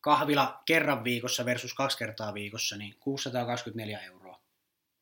kahvila 0.02 0.62
kerran 0.66 1.04
viikossa 1.04 1.46
versus 1.46 1.74
kaksi 1.74 1.98
kertaa 1.98 2.34
viikossa, 2.34 2.78
niin 2.78 2.96
624 3.00 4.00
euroa 4.00 4.42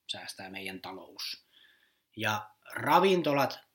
säästää 0.07 0.49
meidän 0.49 0.81
talous. 0.81 1.45
Ja 2.17 2.49
ravintolat 2.73 3.65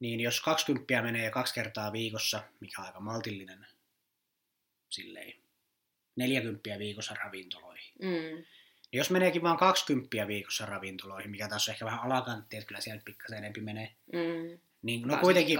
niin 0.00 0.20
jos 0.20 0.40
20 0.40 1.02
menee 1.02 1.30
kaksi 1.30 1.54
kertaa 1.54 1.92
viikossa, 1.92 2.42
mikä 2.60 2.80
on 2.80 2.86
aika 2.86 3.00
maltillinen 3.00 3.66
silleen, 4.88 5.32
40 6.16 6.78
viikossa 6.78 7.14
ravintoloihin. 7.14 7.92
Mm. 8.02 8.44
Niin 8.92 8.98
jos 8.98 9.10
meneekin 9.10 9.42
vain 9.42 9.58
20 9.58 10.26
viikossa 10.26 10.66
ravintoloihin, 10.66 11.30
mikä 11.30 11.48
taas 11.48 11.68
on 11.68 11.72
ehkä 11.72 11.84
vähän 11.84 12.00
alakantti, 12.00 12.56
että 12.56 12.66
kyllä 12.66 12.80
siellä 12.80 13.02
pikkasen 13.04 13.38
enempi 13.38 13.60
menee. 13.60 13.94
Mm. 14.12 14.58
Niin, 14.82 15.08
no 15.08 15.16
kuitenkin, 15.16 15.58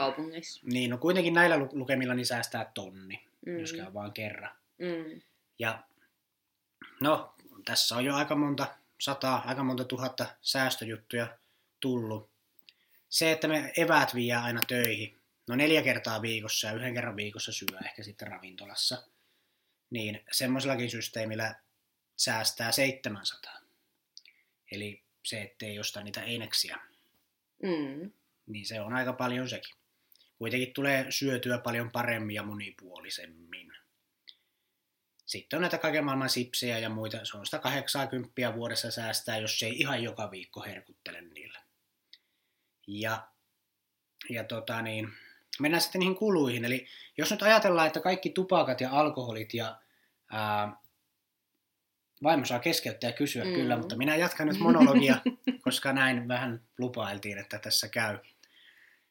niin, 0.63 0.91
no 0.91 0.99
kuitenkin 0.99 1.35
näillä 1.35 1.59
lukemilla 1.73 2.15
niin 2.15 2.27
säästää 2.27 2.71
tonni, 2.75 3.27
mm. 3.47 3.59
jos 3.59 3.73
käy 3.73 3.95
vaan 3.95 4.13
kerran. 4.13 4.57
Mm. 4.79 5.21
Ja 5.59 5.85
no, 7.01 7.35
tässä 7.65 7.97
on 7.97 8.05
jo 8.05 8.15
aika 8.15 8.37
monta 8.37 8.67
sataa, 9.01 9.43
aika 9.47 9.63
monta 9.63 9.85
tuhatta 9.85 10.27
säästöjuttuja 10.43 11.39
tullut 11.81 12.30
se, 13.11 13.33
että 13.33 13.49
me 13.49 13.73
eväät 13.77 14.15
vie 14.15 14.35
aina 14.35 14.61
töihin, 14.69 15.21
no 15.49 15.57
neljä 15.57 15.83
kertaa 15.83 16.23
viikossa 16.23 16.67
ja 16.67 16.73
yhden 16.73 16.95
kerran 16.95 17.17
viikossa 17.17 17.53
syö 17.53 17.79
ehkä 17.85 18.03
sitten 18.03 18.29
ravintolassa, 18.29 19.07
niin 19.91 20.25
semmoisellakin 20.33 20.91
systeemillä 20.91 21.55
säästää 22.17 22.73
700. 22.73 23.61
Eli 24.73 25.03
se, 25.25 25.43
ettei 25.43 25.79
osta 25.79 26.03
niitä 26.03 26.23
eineksiä. 26.23 26.79
Mm. 27.63 28.13
Niin 28.47 28.67
se 28.67 28.81
on 28.81 28.93
aika 28.93 29.13
paljon 29.13 29.49
sekin. 29.49 29.75
Kuitenkin 30.39 30.73
tulee 30.73 31.07
syötyä 31.11 31.59
paljon 31.59 31.91
paremmin 31.91 32.37
ja 32.37 32.43
monipuolisemmin. 32.43 33.73
Sitten 35.27 35.57
on 35.57 35.61
näitä 35.61 35.79
kaiken 35.79 36.05
maailman 36.05 36.29
sipsejä 36.29 36.79
ja 36.79 36.89
muita. 36.89 37.25
Se 37.25 37.37
on 37.37 37.47
180 37.47 38.55
vuodessa 38.55 38.91
säästää, 38.91 39.39
jos 39.39 39.63
ei 39.63 39.79
ihan 39.79 40.03
joka 40.03 40.31
viikko 40.31 40.63
herkuttele 40.63 41.21
niillä. 41.21 41.40
Ja, 42.91 43.29
ja 44.29 44.45
tota 44.45 44.83
niin, 44.83 45.09
mennään 45.61 45.81
sitten 45.81 45.99
niihin 45.99 46.17
kuluihin. 46.17 46.65
Eli 46.65 46.87
jos 47.17 47.31
nyt 47.31 47.43
ajatellaan, 47.43 47.87
että 47.87 48.01
kaikki 48.01 48.31
tupakat 48.31 48.81
ja 48.81 48.91
alkoholit 48.91 49.55
ja 49.55 49.77
ää, 50.33 50.77
vaimo 52.23 52.45
saa 52.45 52.59
keskeyttää 52.59 53.11
ja 53.11 53.17
kysyä 53.17 53.45
mm. 53.45 53.53
kyllä, 53.53 53.77
mutta 53.77 53.97
minä 53.97 54.17
jatkan 54.17 54.47
nyt 54.47 54.59
monologia, 54.59 55.17
koska 55.65 55.93
näin 55.93 56.29
vähän 56.29 56.63
lupailtiin, 56.79 57.39
että 57.39 57.59
tässä 57.59 57.89
käy. 57.89 58.19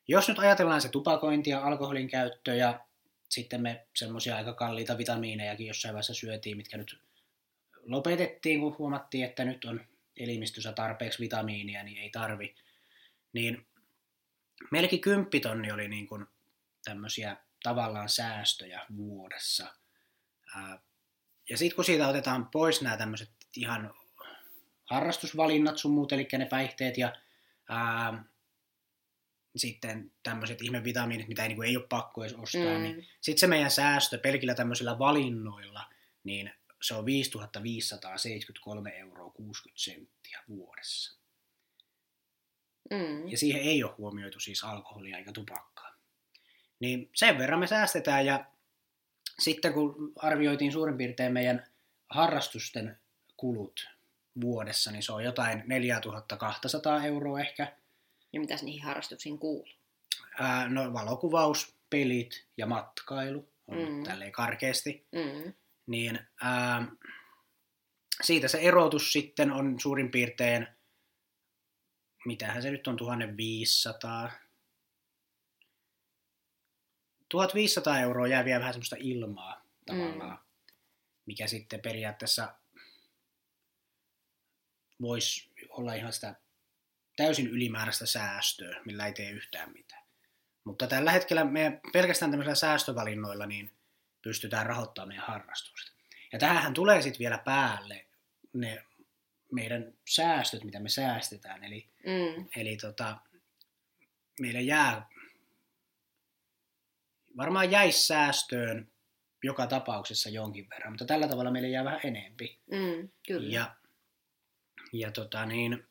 Jos 0.07 0.27
nyt 0.27 0.39
ajatellaan 0.39 0.81
se 0.81 0.89
tupakointi 0.89 1.50
ja 1.50 1.63
alkoholin 1.63 2.07
käyttö 2.07 2.55
ja 2.55 2.79
sitten 3.29 3.62
me 3.62 3.86
semmoisia 3.95 4.36
aika 4.36 4.53
kalliita 4.53 4.98
vitamiinejakin 4.98 5.67
jossain 5.67 5.93
vaiheessa 5.93 6.13
syötiin, 6.13 6.57
mitkä 6.57 6.77
nyt 6.77 7.00
lopetettiin, 7.83 8.59
kun 8.59 8.75
huomattiin, 8.77 9.25
että 9.25 9.45
nyt 9.45 9.65
on 9.65 9.81
elimistössä 10.17 10.71
tarpeeksi 10.71 11.19
vitamiinia, 11.19 11.83
niin 11.83 11.98
ei 11.98 12.09
tarvi. 12.09 12.55
Niin 13.33 13.67
melkein 14.71 15.01
kymppitonni 15.01 15.71
oli 15.71 15.88
niin 15.88 16.07
kuin 16.07 16.25
tämmöisiä 16.86 17.38
tavallaan 17.63 18.09
säästöjä 18.09 18.86
vuodessa. 18.98 19.75
Ja 21.50 21.57
sitten 21.57 21.75
kun 21.75 21.86
siitä 21.86 22.07
otetaan 22.07 22.48
pois 22.48 22.81
nämä 22.81 22.98
tämmöiset 22.98 23.31
ihan 23.55 23.93
harrastusvalinnat 24.86 25.77
sun 25.77 25.91
muut, 25.91 26.12
eli 26.12 26.27
ne 26.38 26.45
päihteet 26.45 26.98
ja 26.98 27.15
ää, 27.69 28.24
sitten 29.55 30.12
tämmöiset 30.24 30.62
ihmevitamiinit, 30.62 31.27
mitä 31.27 31.41
ei, 31.41 31.48
niin 31.48 31.55
kuin, 31.55 31.69
ei 31.69 31.77
ole 31.77 31.88
pakko 31.89 32.24
edes 32.24 32.33
ostaa, 32.33 32.62
niin 32.62 32.77
mm. 32.77 32.81
niin 32.81 33.07
sitten 33.21 33.39
se 33.39 33.48
meidän 33.48 33.71
säästö 33.71 34.17
pelkillä 34.17 34.55
tämmöisillä 34.55 35.00
valinnoilla, 35.00 35.89
niin 36.24 36.51
se 36.81 36.93
on 36.93 37.05
5573 37.05 38.89
euroa 38.89 39.31
60 39.31 39.81
senttiä 39.81 40.43
vuodessa. 40.48 41.18
Mm. 42.91 43.27
Ja 43.27 43.38
siihen 43.38 43.62
ei 43.62 43.83
ole 43.83 43.95
huomioitu 43.98 44.39
siis 44.39 44.63
alkoholia 44.63 45.17
eikä 45.17 45.31
tupakkaa. 45.31 45.95
Niin 46.79 47.09
sen 47.15 47.38
verran 47.38 47.59
me 47.59 47.67
säästetään 47.67 48.25
ja 48.25 48.45
sitten 49.39 49.74
kun 49.74 50.13
arvioitiin 50.15 50.71
suurin 50.71 50.98
piirtein 50.98 51.33
meidän 51.33 51.67
harrastusten 52.09 53.00
kulut 53.38 53.89
vuodessa, 54.41 54.91
niin 54.91 55.03
se 55.03 55.12
on 55.12 55.24
jotain 55.24 55.63
4200 55.67 57.05
euroa 57.05 57.39
ehkä. 57.39 57.75
Ja 58.33 58.39
mitäs 58.39 58.63
niihin 58.63 58.83
harrastuksiin 58.83 59.39
kuuluu? 59.39 59.67
Ää, 60.39 60.69
no 60.69 60.93
valokuvaus, 60.93 61.75
pelit 61.89 62.45
ja 62.57 62.65
matkailu 62.65 63.50
on 63.67 63.77
mm. 63.77 64.03
tälleen 64.03 64.31
karkeasti. 64.31 65.05
Mm. 65.12 65.53
Niin 65.88 66.19
ää, 66.41 66.88
siitä 68.21 68.48
se 68.48 68.57
erotus 68.57 69.13
sitten 69.13 69.51
on 69.51 69.79
suurin 69.79 70.12
piirtein, 70.12 70.67
mitähän 72.29 72.62
se 72.62 72.71
nyt 72.71 72.88
on, 72.88 72.98
1500, 72.98 74.31
1500 77.29 78.00
euroa 78.00 78.27
jää 78.27 78.45
vielä 78.45 78.59
vähän 78.59 78.74
semmoista 78.74 78.95
ilmaa 79.00 79.65
tavallaan, 79.86 80.38
mm. 80.38 80.74
mikä 81.25 81.48
sitten 81.48 81.81
periaatteessa 81.81 82.55
voisi 85.01 85.51
olla 85.69 85.93
ihan 85.93 86.13
sitä 86.13 86.36
täysin 87.15 87.48
ylimääräistä 87.48 88.05
säästöä, 88.05 88.81
millä 88.86 89.05
ei 89.05 89.13
tee 89.13 89.31
yhtään 89.31 89.71
mitään. 89.74 90.03
Mutta 90.63 90.88
tällä 90.88 91.12
hetkellä 91.12 91.43
me 91.43 91.81
pelkästään 91.93 92.31
tämmöisillä 92.31 92.55
säästövalinnoilla 92.55 93.45
niin 93.45 93.71
pystytään 94.21 94.65
rahoittamaan 94.65 95.07
meidän 95.07 95.27
harrastukset. 95.27 95.95
Ja 96.33 96.39
tähän 96.39 96.74
tulee 96.74 97.01
sitten 97.01 97.19
vielä 97.19 97.38
päälle 97.38 98.05
ne 98.53 98.86
meidän 99.51 99.94
säästöt, 100.10 100.63
mitä 100.63 100.79
me 100.79 100.89
säästetään. 100.89 101.63
Eli, 101.63 101.89
mm. 102.06 102.48
eli 102.56 102.77
tota, 102.77 103.18
meillä 104.41 104.60
jää, 104.60 105.10
varmaan 107.38 107.72
jäisi 107.72 108.06
säästöön 108.06 108.91
joka 109.44 109.68
tapauksessa 109.68 110.29
jonkin 110.29 110.70
verran, 110.70 110.91
mutta 110.91 111.06
tällä 111.06 111.27
tavalla 111.27 111.51
meille 111.51 111.70
jää 111.70 111.84
vähän 111.84 112.00
enempi. 112.03 112.60
Mm, 112.72 113.10
kyllä. 113.27 113.53
Ja, 113.53 113.75
ja 114.94 115.12
tota 115.12 115.46
niin, 115.46 115.88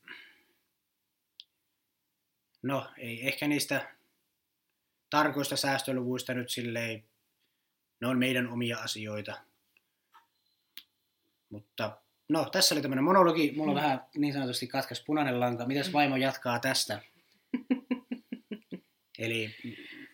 no 2.62 2.92
ei 2.96 3.28
ehkä 3.28 3.48
niistä 3.48 3.94
tarkoista 5.10 5.56
säästöluvuista 5.56 6.34
nyt 6.34 6.50
silleen, 6.50 7.04
ne 8.00 8.06
on 8.08 8.18
meidän 8.18 8.48
omia 8.48 8.78
asioita. 8.78 9.42
Mutta 11.50 12.02
no, 12.28 12.48
tässä 12.52 12.74
oli 12.74 12.82
tämmöinen 12.82 13.04
monologi. 13.04 13.52
Mulla 13.56 13.70
on 13.72 13.78
mm. 13.78 13.82
vähän 13.82 14.00
niin 14.16 14.32
sanotusti 14.32 14.66
katkas 14.66 15.04
punainen 15.06 15.40
lanka. 15.40 15.66
Mitäs 15.66 15.92
vaimo 15.92 16.16
jatkaa 16.16 16.58
tästä? 16.58 17.00
Eli 19.18 19.54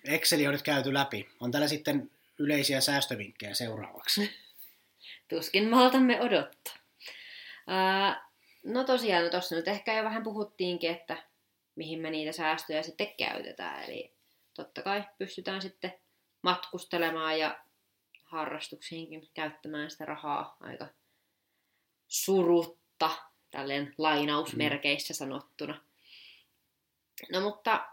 Exceli 0.05 0.47
on 0.47 0.53
nyt 0.53 0.63
käyty 0.63 0.95
läpi. 0.95 1.29
On 1.41 1.51
täällä 1.51 1.69
sitten 1.69 2.11
yleisiä 2.39 2.81
säästövinkkejä 2.81 3.55
seuraavaksi. 3.55 4.31
Tuskin 5.31 5.69
maltamme 5.69 6.21
odottaa. 6.21 6.75
Uh, 7.69 8.17
no 8.65 8.85
tosiaan, 8.85 9.25
no 9.25 9.31
tuossa 9.31 9.57
nyt 9.57 9.69
ehkä 9.69 9.97
jo 9.97 10.05
vähän 10.05 10.23
puhuttiinkin, 10.23 10.91
että 10.91 11.17
mihin 11.77 12.01
me 12.01 12.11
niitä 12.11 12.33
säästöjä 12.33 12.83
sitten 12.83 13.15
käytetään. 13.19 13.85
Eli 13.85 14.15
totta 14.55 14.83
kai 14.83 15.05
pystytään 15.19 15.63
sitten 15.63 15.95
matkustelemaan 16.43 17.39
ja 17.39 17.59
harrastuksiinkin 18.25 19.29
käyttämään 19.35 19.91
sitä 19.91 20.05
rahaa 20.05 20.57
aika 20.61 20.89
surutta, 22.15 23.11
tälleen 23.51 23.95
lainausmerkeissä 23.99 25.15
sanottuna. 25.15 25.81
No 27.33 27.41
mutta 27.41 27.89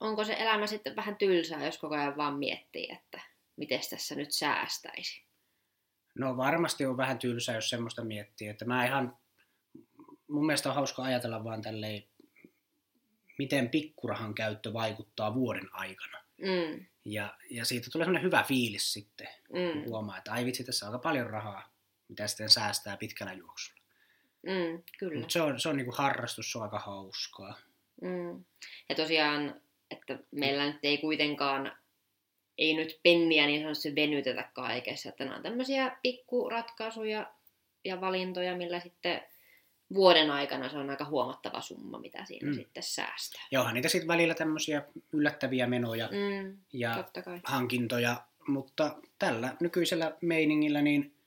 onko 0.00 0.24
se 0.24 0.36
elämä 0.38 0.66
sitten 0.66 0.96
vähän 0.96 1.16
tylsää, 1.16 1.64
jos 1.64 1.78
koko 1.78 1.94
ajan 1.94 2.16
vaan 2.16 2.38
miettii, 2.38 2.92
että 2.92 3.20
miten 3.56 3.80
tässä 3.90 4.14
nyt 4.14 4.32
säästäisi? 4.32 5.22
No 6.14 6.36
varmasti 6.36 6.86
on 6.86 6.96
vähän 6.96 7.18
tylsää, 7.18 7.54
jos 7.54 7.70
semmoista 7.70 8.04
miettii. 8.04 8.48
Että 8.48 8.64
mä 8.64 8.86
ihan, 8.86 9.16
mun 10.28 10.46
mielestä 10.46 10.68
on 10.68 10.74
hauska 10.74 11.02
ajatella 11.02 11.44
vaan 11.44 11.62
tälleen, 11.62 12.02
miten 13.38 13.68
pikkurahan 13.68 14.34
käyttö 14.34 14.72
vaikuttaa 14.72 15.34
vuoden 15.34 15.68
aikana. 15.72 16.18
Mm. 16.38 16.86
Ja, 17.04 17.36
ja 17.50 17.64
siitä 17.64 17.88
tulee 17.92 18.04
sellainen 18.04 18.26
hyvä 18.26 18.42
fiilis 18.42 18.92
sitten, 18.92 19.28
mm. 19.52 19.72
kun 19.72 19.84
huomaa, 19.84 20.18
että 20.18 20.32
ai 20.32 20.44
vitsi, 20.44 20.64
tässä 20.64 20.86
on 20.86 20.92
aika 20.92 21.02
paljon 21.02 21.30
rahaa, 21.30 21.70
mitä 22.10 22.26
sitten 22.26 22.50
säästää 22.50 22.96
pitkällä 22.96 23.32
juoksulla. 23.32 23.80
Mm, 24.42 24.82
kyllä. 24.98 25.20
Mut 25.20 25.30
se 25.30 25.40
on, 25.40 25.60
se 25.60 25.68
on 25.68 25.76
niinku 25.76 25.92
harrastus, 25.96 26.52
se 26.52 26.58
on 26.58 26.64
aika 26.64 26.78
hauskaa. 26.78 27.58
Mm. 28.02 28.44
Ja 28.88 28.94
tosiaan, 28.94 29.60
että 29.90 30.18
meillä 30.30 30.66
nyt 30.66 30.78
ei 30.82 30.98
kuitenkaan, 30.98 31.72
ei 32.58 32.74
nyt 32.74 33.00
penniä 33.02 33.46
niin 33.46 33.60
sanotusti 33.60 33.94
venytetä 33.94 34.50
kaikessa, 34.54 35.08
että 35.08 35.24
nämä 35.24 35.36
on 35.36 35.42
tämmöisiä 35.42 35.96
pikkuratkaisuja 36.02 37.34
ja 37.84 38.00
valintoja, 38.00 38.56
millä 38.56 38.80
sitten 38.80 39.22
vuoden 39.94 40.30
aikana 40.30 40.68
se 40.68 40.78
on 40.78 40.90
aika 40.90 41.04
huomattava 41.04 41.60
summa, 41.60 41.98
mitä 41.98 42.24
siinä 42.24 42.48
mm. 42.48 42.54
sitten 42.54 42.82
säästää. 42.82 43.42
Joo, 43.50 43.72
niitä 43.72 43.88
sitten 43.88 44.08
välillä 44.08 44.34
tämmöisiä 44.34 44.82
yllättäviä 45.12 45.66
menoja 45.66 46.08
mm, 46.08 46.56
ja 46.72 47.04
hankintoja, 47.44 48.16
mutta 48.48 48.96
tällä 49.18 49.56
nykyisellä 49.60 50.16
meiningillä 50.20 50.82
niin 50.82 51.19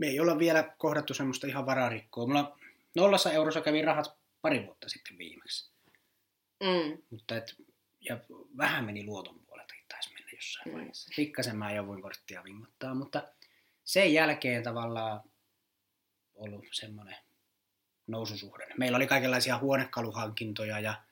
me 0.00 0.06
ei 0.06 0.20
olla 0.20 0.38
vielä 0.38 0.74
kohdattu 0.78 1.14
semmoista 1.14 1.46
ihan 1.46 1.66
vararikkoa. 1.66 2.26
Mulla 2.26 2.58
nollassa 2.94 3.32
eurossa 3.32 3.60
kävi 3.60 3.82
rahat 3.82 4.16
pari 4.42 4.66
vuotta 4.66 4.88
sitten 4.88 5.18
viimeksi. 5.18 5.70
Mm. 6.60 7.02
Mutta 7.10 7.36
et, 7.36 7.56
ja 8.00 8.18
vähän 8.56 8.84
meni 8.84 9.04
luoton 9.04 9.40
puolelta, 9.46 9.74
taisi 9.88 10.12
mennä 10.12 10.30
jossain 10.34 10.68
mm. 10.68 10.74
vaiheessa. 10.74 11.10
Pikkasen 11.16 11.56
mä 11.56 11.86
voin 11.86 12.02
korttia 12.02 12.44
vingottaa, 12.44 12.94
mutta 12.94 13.28
sen 13.84 14.12
jälkeen 14.12 14.62
tavallaan 14.62 15.20
ollut 16.34 16.66
semmoinen 16.72 17.16
noususuhde. 18.06 18.66
Meillä 18.78 18.96
oli 18.96 19.06
kaikenlaisia 19.06 19.58
huonekaluhankintoja 19.58 20.80
ja 20.80 21.02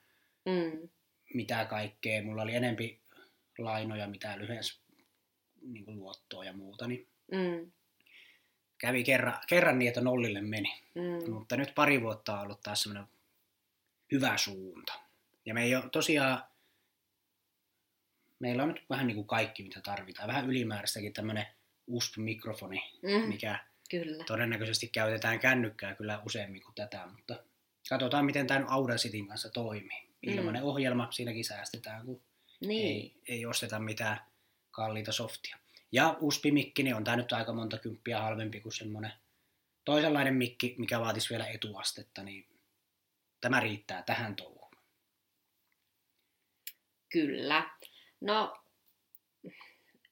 mm. 0.45 0.89
mitä 1.33 1.65
kaikkea. 1.65 2.23
Mulla 2.23 2.41
oli 2.41 2.55
enempi 2.55 3.01
lainoja, 3.57 4.07
mitä 4.07 4.37
lyhyens 4.37 4.81
niin 5.61 5.99
luottoa 5.99 6.45
ja 6.45 6.53
muuta. 6.53 6.87
Niin 6.87 7.07
mm 7.31 7.71
kävi 8.79 9.03
kerran, 9.03 9.39
kerran 9.47 9.79
niin, 9.79 9.89
että 9.89 10.01
nollille 10.01 10.41
meni. 10.41 10.81
Mm. 10.95 11.33
Mutta 11.33 11.57
nyt 11.57 11.75
pari 11.75 12.01
vuotta 12.01 12.33
on 12.33 12.41
ollut 12.41 12.61
taas 12.61 12.81
semmoinen 12.81 13.07
hyvä 14.11 14.37
suunta. 14.37 14.93
Ja 15.45 15.53
me 15.53 15.63
ei 15.63 15.75
ole 15.75 15.89
tosiaan, 15.91 16.43
meillä 18.39 18.63
on 18.63 18.69
nyt 18.69 18.83
vähän 18.89 19.07
niin 19.07 19.15
kuin 19.15 19.27
kaikki, 19.27 19.63
mitä 19.63 19.81
tarvitaan. 19.81 20.27
Vähän 20.27 20.49
ylimääräistäkin 20.49 21.13
tämmöinen 21.13 21.45
USB-mikrofoni, 21.87 22.91
mm. 23.01 23.27
mikä 23.27 23.59
kyllä. 23.89 24.23
todennäköisesti 24.23 24.87
käytetään 24.87 25.39
kännykkää 25.39 25.95
kyllä 25.95 26.21
useammin 26.25 26.63
kuin 26.63 26.75
tätä, 26.75 27.07
mutta 27.15 27.43
katsotaan, 27.89 28.25
miten 28.25 28.47
tämä 28.47 28.65
Audacitin 28.69 29.27
kanssa 29.27 29.49
toimii. 29.49 30.09
Ilmainen 30.21 30.61
mm. 30.61 30.67
ohjelma, 30.67 31.11
siinäkin 31.11 31.45
säästetään, 31.45 32.05
kun 32.05 32.21
niin. 32.65 32.87
ei, 32.87 33.15
ei 33.27 33.45
osteta 33.45 33.79
mitään 33.79 34.19
kalliita 34.71 35.11
softia. 35.11 35.57
Ja 35.91 36.17
USB-mikki, 36.19 36.83
niin 36.83 36.95
on 36.95 37.03
tämä 37.03 37.17
nyt 37.17 37.33
aika 37.33 37.53
monta 37.53 37.77
kymppiä 37.77 38.21
halvempi 38.21 38.61
kuin 38.61 38.73
semmoinen 38.73 39.11
toisenlainen 39.85 40.33
mikki, 40.33 40.75
mikä 40.77 40.99
vaatisi 40.99 41.29
vielä 41.29 41.47
etuastetta, 41.47 42.23
niin 42.23 42.47
tämä 43.41 43.59
riittää 43.59 44.01
tähän 44.01 44.35
touhuun. 44.35 44.71
Kyllä. 47.09 47.69
No, 48.21 48.63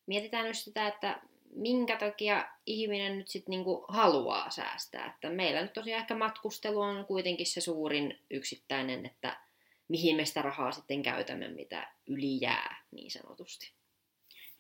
mietitään 0.06 0.46
nyt 0.46 0.58
sitä, 0.58 0.88
että 0.88 1.22
minkä 1.56 1.98
takia 1.98 2.52
ihminen 2.66 3.18
nyt 3.18 3.28
sitten 3.28 3.52
niinku 3.52 3.86
haluaa 3.88 4.50
säästää. 4.50 5.06
Että 5.06 5.30
meillä 5.30 5.62
nyt 5.62 5.74
tosiaan 5.74 6.02
ehkä 6.02 6.16
matkustelu 6.16 6.82
on 6.82 7.06
kuitenkin 7.06 7.46
se 7.46 7.62
suurin 7.62 8.20
yksittäinen, 8.32 9.06
että 9.06 9.42
mihin 9.88 10.16
me 10.16 10.26
sitä 10.26 10.42
rahaa 10.42 10.72
sitten 10.72 11.04
käytämme, 11.04 11.48
mitä 11.48 11.94
yli 12.08 12.42
jää 12.42 12.84
niin 12.92 13.12
sanotusti. 13.12 13.77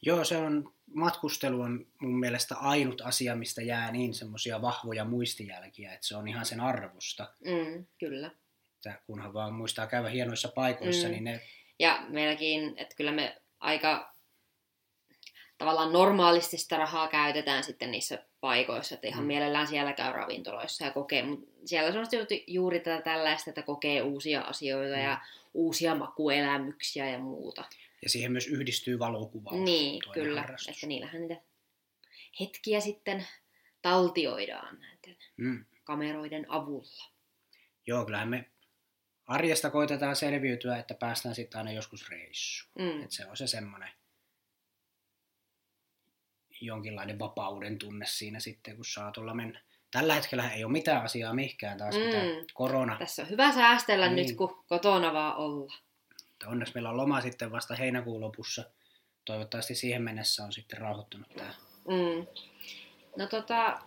Joo, 0.01 0.23
se 0.23 0.37
on, 0.37 0.73
matkustelu 0.93 1.61
on 1.61 1.85
mun 2.01 2.19
mielestä 2.19 2.55
ainut 2.55 3.01
asia, 3.01 3.35
mistä 3.35 3.61
jää 3.61 3.91
niin 3.91 4.13
semmoisia 4.13 4.61
vahvoja 4.61 5.05
muistijälkiä, 5.05 5.93
että 5.93 6.07
se 6.07 6.15
on 6.15 6.27
ihan 6.27 6.45
sen 6.45 6.59
arvosta. 6.59 7.33
Mm, 7.45 7.85
kyllä. 7.99 8.31
Että 8.75 9.01
kunhan 9.07 9.33
vaan 9.33 9.53
muistaa 9.53 9.87
käydä 9.87 10.09
hienoissa 10.09 10.47
paikoissa, 10.47 11.07
mm. 11.07 11.11
niin 11.11 11.23
ne... 11.23 11.41
Ja 11.79 12.05
meilläkin, 12.09 12.73
että 12.77 12.95
kyllä 12.95 13.11
me 13.11 13.41
aika 13.59 14.13
tavallaan 15.57 15.93
normaalisti 15.93 16.57
sitä 16.57 16.77
rahaa 16.77 17.07
käytetään 17.07 17.63
sitten 17.63 17.91
niissä 17.91 18.23
paikoissa, 18.41 18.95
että 18.95 19.07
ihan 19.07 19.23
mm. 19.23 19.27
mielellään 19.27 19.67
siellä 19.67 19.93
käy 19.93 20.13
ravintoloissa 20.13 20.85
ja 20.85 20.91
kokee, 20.91 21.23
mutta 21.23 21.47
siellä 21.65 21.99
on 21.99 22.05
juuri 22.47 22.79
tätä 22.79 23.01
tällaista, 23.01 23.49
että 23.49 23.61
kokee 23.61 24.01
uusia 24.01 24.41
asioita 24.41 24.95
mm. 24.95 25.03
ja 25.03 25.21
uusia 25.53 25.95
makuelämyksiä 25.95 27.09
ja 27.09 27.19
muuta. 27.19 27.63
Ja 28.01 28.09
siihen 28.09 28.31
myös 28.31 28.47
yhdistyy 28.47 28.99
valokuvaus. 28.99 29.61
Niin, 29.61 30.01
kyllä, 30.13 30.41
harrastus. 30.41 30.75
että 30.75 30.87
niillähän 30.87 31.21
niitä 31.21 31.41
hetkiä 32.39 32.79
sitten 32.79 33.27
taltioidaan 33.81 34.79
näiden 34.79 35.17
mm. 35.37 35.65
kameroiden 35.83 36.51
avulla. 36.51 37.03
Joo, 37.87 38.05
kyllähän 38.05 38.29
me 38.29 38.51
arjesta 39.25 39.69
koitetaan 39.69 40.15
selviytyä, 40.15 40.77
että 40.77 40.93
päästään 40.93 41.35
sitten 41.35 41.57
aina 41.57 41.71
joskus 41.71 42.09
reissuun. 42.09 42.71
Mm. 42.79 43.03
Että 43.03 43.15
se 43.15 43.25
on 43.25 43.37
se 43.37 43.47
semmoinen 43.47 43.89
jonkinlainen 46.61 47.19
vapauden 47.19 47.77
tunne 47.77 48.05
siinä 48.05 48.39
sitten, 48.39 48.75
kun 48.75 48.85
saa 48.85 49.11
tulla 49.11 49.33
mennä. 49.33 49.61
Tällä 49.91 50.15
hetkellä 50.15 50.51
ei 50.51 50.63
ole 50.63 50.71
mitään 50.71 51.03
asiaa 51.03 51.33
mihinkään 51.33 51.77
taas, 51.77 51.95
mm. 51.95 52.45
korona. 52.53 52.97
Tässä 52.97 53.21
on 53.21 53.29
hyvä 53.29 53.53
säästellä 53.53 54.09
niin. 54.09 54.27
nyt, 54.27 54.37
kun 54.37 54.63
kotona 54.67 55.13
vaan 55.13 55.35
olla. 55.35 55.73
Onneksi 56.45 56.73
meillä 56.73 56.89
on 56.89 56.97
loma 56.97 57.21
sitten 57.21 57.51
vasta 57.51 57.75
heinäkuun 57.75 58.21
lopussa. 58.21 58.63
Toivottavasti 59.25 59.75
siihen 59.75 60.01
mennessä 60.01 60.43
on 60.43 60.53
sitten 60.53 60.79
rauhoittunut 60.79 61.29
tämä. 61.35 61.53
Mm. 61.87 62.27
No 63.15 63.27
tota, 63.27 63.79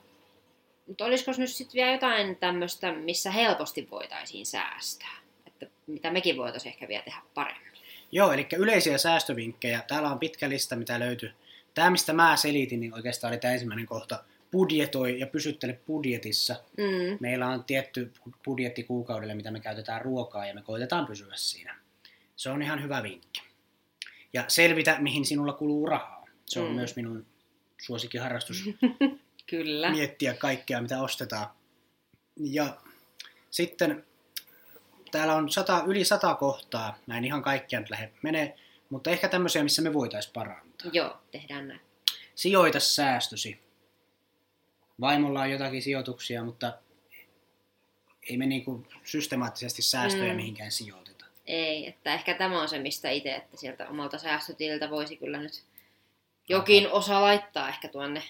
mutta 0.86 1.04
olisiko 1.04 1.32
nyt 1.38 1.50
sitten 1.50 1.74
vielä 1.74 1.92
jotain 1.92 2.36
tämmöistä, 2.36 2.92
missä 2.92 3.30
helposti 3.30 3.88
voitaisiin 3.90 4.46
säästää? 4.46 5.16
Että 5.46 5.66
mitä 5.86 6.10
mekin 6.10 6.36
voitaisiin 6.36 6.72
ehkä 6.72 6.88
vielä 6.88 7.02
tehdä 7.02 7.22
paremmin. 7.34 7.72
Joo, 8.12 8.32
eli 8.32 8.46
yleisiä 8.56 8.98
säästövinkkejä. 8.98 9.82
Täällä 9.88 10.10
on 10.10 10.18
pitkä 10.18 10.48
lista, 10.48 10.76
mitä 10.76 11.00
löytyy. 11.00 11.32
Tämä, 11.74 11.90
mistä 11.90 12.12
mä 12.12 12.36
selitin, 12.36 12.80
niin 12.80 12.94
oikeastaan 12.94 13.32
oli 13.32 13.40
tämä 13.40 13.52
ensimmäinen 13.54 13.86
kohta. 13.86 14.24
Budjetoi 14.52 15.20
ja 15.20 15.26
pysyttele 15.26 15.80
budjetissa. 15.86 16.56
Mm. 16.76 17.18
Meillä 17.20 17.48
on 17.48 17.64
tietty 17.64 18.12
budjetti 18.44 18.82
kuukaudelle, 18.82 19.34
mitä 19.34 19.50
me 19.50 19.60
käytetään 19.60 20.02
ruokaa 20.02 20.46
ja 20.46 20.54
me 20.54 20.62
koitetaan 20.62 21.06
pysyä 21.06 21.32
siinä. 21.34 21.79
Se 22.40 22.50
on 22.50 22.62
ihan 22.62 22.82
hyvä 22.82 23.02
vinkki. 23.02 23.42
Ja 24.32 24.44
selvitä, 24.48 24.96
mihin 25.00 25.24
sinulla 25.24 25.52
kuluu 25.52 25.86
rahaa. 25.86 26.24
Se 26.46 26.60
on 26.60 26.68
mm. 26.68 26.74
myös 26.74 26.96
minun 26.96 27.26
suosikkiharrastus. 27.78 28.64
Kyllä. 29.50 29.90
Miettiä 29.90 30.34
kaikkea, 30.34 30.80
mitä 30.80 31.02
ostetaan. 31.02 31.46
Ja 32.36 32.76
sitten 33.50 34.04
täällä 35.10 35.34
on 35.34 35.50
sata, 35.50 35.84
yli 35.86 36.04
sata 36.04 36.34
kohtaa. 36.34 36.98
Näin 37.06 37.24
ihan 37.24 37.42
kaikkia 37.42 37.80
nyt 37.80 37.90
lähde 37.90 38.12
menee. 38.22 38.56
Mutta 38.90 39.10
ehkä 39.10 39.28
tämmöisiä, 39.28 39.62
missä 39.62 39.82
me 39.82 39.92
voitaisiin 39.92 40.32
parantaa. 40.32 40.90
Joo, 40.92 41.16
tehdään 41.30 41.68
näin. 41.68 41.80
Sijoita 42.34 42.80
säästösi. 42.80 43.60
Vaimolla 45.00 45.40
on 45.40 45.50
jotakin 45.50 45.82
sijoituksia, 45.82 46.44
mutta 46.44 46.78
ei 48.30 48.36
me 48.36 48.46
niinku 48.46 48.86
systemaattisesti 49.04 49.82
säästöjä 49.82 50.32
mm. 50.32 50.36
mihinkään 50.36 50.72
sijoiteta. 50.72 51.09
Ei, 51.46 51.86
että 51.86 52.14
ehkä 52.14 52.34
tämä 52.34 52.62
on 52.62 52.68
se, 52.68 52.78
mistä 52.78 53.10
itse, 53.10 53.34
että 53.34 53.56
sieltä 53.56 53.88
omalta 53.88 54.18
säästötililtä 54.18 54.90
voisi 54.90 55.16
kyllä 55.16 55.40
nyt 55.40 55.64
jokin 56.50 56.86
Aha. 56.86 56.94
osa 56.94 57.22
laittaa 57.22 57.68
ehkä 57.68 57.88
tuonne 57.88 58.22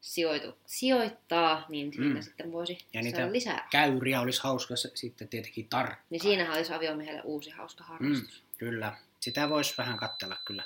sijoitu, 0.00 0.58
sijoittaa, 0.66 1.66
niin 1.68 1.92
siitä 1.92 2.14
mm. 2.14 2.22
sitten 2.22 2.52
voisi 2.52 2.78
ja 2.92 3.02
niitä 3.02 3.16
saada 3.18 3.32
lisää. 3.32 3.68
käyriä 3.70 4.20
olisi 4.20 4.42
hauska 4.42 4.74
sitten 4.76 5.28
tietenkin 5.28 5.68
tarkkaan. 5.68 6.06
Niin 6.10 6.22
siinähän 6.22 6.56
olisi 6.56 6.72
aviomiehelle 6.72 7.22
uusi 7.24 7.50
hauska 7.50 7.84
harrastus. 7.84 8.42
Mm, 8.42 8.58
kyllä, 8.58 8.96
sitä 9.20 9.48
voisi 9.48 9.74
vähän 9.78 9.96
katsella 9.96 10.36
kyllä. 10.44 10.64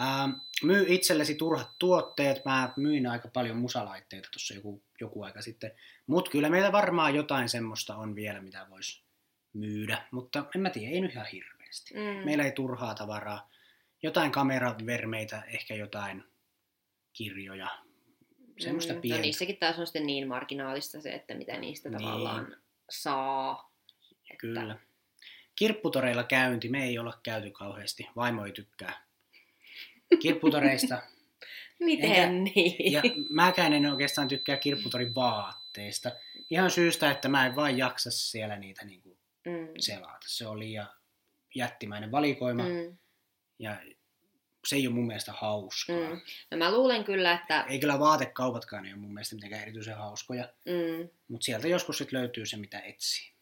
Ähm, 0.00 0.30
myy 0.62 0.86
itsellesi 0.88 1.34
turhat 1.34 1.70
tuotteet. 1.78 2.44
Mä 2.44 2.72
myin 2.76 3.06
aika 3.06 3.28
paljon 3.28 3.56
musalaitteita 3.56 4.28
tuossa 4.32 4.54
joku, 4.54 4.82
joku 5.00 5.22
aika 5.22 5.42
sitten. 5.42 5.70
Mutta 6.06 6.30
kyllä 6.30 6.48
meillä 6.48 6.72
varmaan 6.72 7.14
jotain 7.14 7.48
semmoista 7.48 7.96
on 7.96 8.14
vielä, 8.14 8.40
mitä 8.40 8.66
voisi 8.70 9.02
myydä. 9.58 10.02
Mutta 10.10 10.44
en 10.54 10.60
mä 10.60 10.70
tiedä, 10.70 10.92
ei 10.92 11.00
nyt 11.00 11.12
ihan 11.12 11.26
hirveästi. 11.32 11.94
Mm. 11.94 12.24
Meillä 12.24 12.44
ei 12.44 12.52
turhaa 12.52 12.94
tavaraa. 12.94 13.50
Jotain 14.02 14.32
kameravermeitä, 14.32 15.42
ehkä 15.46 15.74
jotain 15.74 16.24
kirjoja, 17.12 17.68
semmoista 18.58 18.92
mm, 18.92 19.00
pientä. 19.00 19.18
No 19.18 19.22
niissäkin 19.22 19.56
taas 19.56 19.78
on 19.78 19.86
sitten 19.86 20.06
niin 20.06 20.28
marginaalista 20.28 21.00
se, 21.00 21.12
että 21.12 21.34
mitä 21.34 21.56
niistä 21.56 21.88
niin. 21.88 22.02
tavallaan 22.02 22.56
saa. 22.90 23.72
Että... 24.30 24.36
Kyllä. 24.38 24.78
Kirpputoreilla 25.54 26.24
käynti, 26.24 26.68
me 26.68 26.84
ei 26.84 26.98
olla 26.98 27.20
käyty 27.22 27.50
kauheasti, 27.50 28.08
vaimo 28.16 28.46
ei 28.46 28.52
tykkää 28.52 29.06
kirpputoreista. 30.22 31.02
Miten 31.78 32.10
Enkä, 32.10 32.30
niin? 32.30 32.92
Ja 32.92 33.02
mäkään 33.30 33.72
en 33.72 33.86
oikeastaan 33.86 34.28
tykkää 34.28 34.56
kirpputorin 34.56 35.14
vaatteista. 35.14 36.10
Ihan 36.50 36.70
syystä, 36.70 37.10
että 37.10 37.28
mä 37.28 37.46
en 37.46 37.56
vain 37.56 37.78
jaksa 37.78 38.10
siellä 38.10 38.56
niitä 38.56 38.84
niin 38.84 39.02
kuin 39.02 39.15
mm. 39.46 39.68
selata. 39.78 40.26
Se 40.26 40.46
on 40.46 40.58
liian 40.58 40.88
jättimäinen 41.54 42.12
valikoima. 42.12 42.62
Mm. 42.62 42.98
Ja 43.58 43.76
se 44.66 44.76
ei 44.76 44.86
ole 44.86 44.94
mun 44.94 45.06
mielestä 45.06 45.32
hauskaa. 45.32 45.96
Mm. 45.96 46.20
No 46.50 46.56
mä 46.56 46.72
luulen 46.72 47.04
kyllä, 47.04 47.32
että... 47.32 47.64
Ei 47.68 47.78
kyllä 47.78 47.98
vaatekaupatkaan 47.98 48.86
ei 48.86 48.92
ole 48.92 49.00
mun 49.00 49.14
mielestä 49.14 49.34
mitenkään 49.34 49.62
erityisen 49.62 49.96
hauskoja, 49.96 50.48
mm. 50.64 51.08
mutta 51.28 51.44
sieltä 51.44 51.68
joskus 51.68 51.98
sitten 51.98 52.18
löytyy 52.20 52.46
se, 52.46 52.56
mitä 52.56 52.80
etsii. 52.80 53.32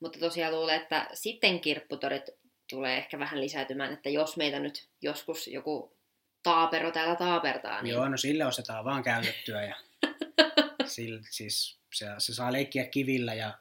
Mutta 0.00 0.18
tosiaan 0.18 0.54
luulen, 0.54 0.80
että 0.82 1.08
sitten 1.14 1.60
kirpputorit 1.60 2.24
tulee 2.70 2.98
ehkä 2.98 3.18
vähän 3.18 3.40
lisäytymään, 3.40 3.92
että 3.92 4.08
jos 4.10 4.36
meitä 4.36 4.58
nyt 4.58 4.88
joskus 5.02 5.48
joku 5.48 5.96
taapero 6.42 6.90
täällä 6.90 7.16
taapertaa, 7.16 7.82
niin... 7.82 7.92
Joo, 7.92 8.08
no 8.08 8.16
sille 8.16 8.46
ostetaan 8.46 8.84
vaan 8.84 9.02
käytettyä 9.02 9.62
ja 9.64 9.76
sille, 10.94 11.20
siis 11.30 11.80
se, 11.94 12.06
se 12.18 12.34
saa 12.34 12.52
leikkiä 12.52 12.84
kivillä 12.84 13.34
ja 13.34 13.58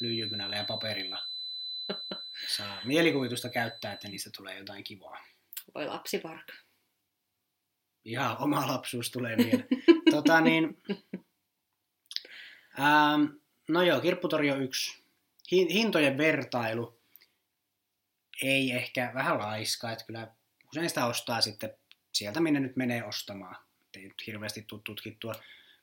lyijykynällä 0.00 0.56
ja 0.56 0.64
paperilla. 0.64 1.28
Saa 2.56 2.80
mielikuvitusta 2.84 3.48
käyttää, 3.48 3.92
että 3.92 4.08
niistä 4.08 4.30
tulee 4.36 4.58
jotain 4.58 4.84
kivaa. 4.84 5.24
Voi 5.74 5.86
lapsipark. 5.86 6.52
Ihan 8.04 8.38
oma 8.38 8.66
lapsuus 8.66 9.10
tulee 9.10 9.36
mieleen. 9.36 9.68
tota 10.10 10.40
niin, 10.40 10.82
ähm, 12.78 13.24
no 13.68 13.82
joo, 13.82 14.00
kirpputori 14.00 14.50
on 14.50 14.62
yksi. 14.62 15.04
Hintojen 15.52 16.18
vertailu 16.18 17.00
ei 18.42 18.72
ehkä 18.72 19.10
vähän 19.14 19.38
laiska, 19.38 19.92
että 19.92 20.04
kyllä 20.04 20.34
usein 20.68 20.88
sitä 20.88 21.06
ostaa 21.06 21.40
sitten 21.40 21.76
sieltä, 22.12 22.40
minne 22.40 22.60
nyt 22.60 22.76
menee 22.76 23.04
ostamaan. 23.04 23.56
Et 23.86 23.96
ei 23.96 24.08
nyt 24.08 24.26
hirveästi 24.26 24.62
tule 24.62 24.80
tutkittua. 24.84 25.34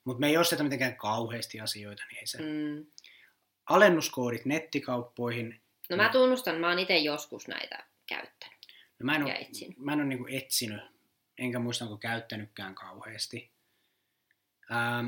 Mutta 0.03 0.19
me 0.19 0.27
ei 0.27 0.37
osteta 0.37 0.63
mitenkään 0.63 0.97
kauheasti 0.97 1.59
asioita, 1.59 2.03
niin 2.09 2.19
ei 2.19 2.27
se. 2.27 2.37
Mm. 2.37 2.85
Alennuskoodit 3.65 4.45
nettikauppoihin. 4.45 5.61
No 5.89 5.97
mä 5.97 6.09
tunnustan, 6.09 6.55
mä 6.55 6.69
oon 6.69 6.79
itse 6.79 6.97
joskus 6.97 7.47
näitä 7.47 7.85
käyttänyt. 8.07 8.57
No 8.99 9.05
mä 9.05 9.15
en 9.15 9.23
ole, 9.23 9.47
mä 9.77 9.93
en 9.93 9.99
ole 9.99 10.07
niin 10.07 10.25
etsinyt, 10.29 10.81
enkä 11.37 11.59
muista 11.59 11.85
onko 11.85 11.97
käyttänytkään 11.97 12.75
kauheasti. 12.75 13.51
Ähm, 14.71 15.07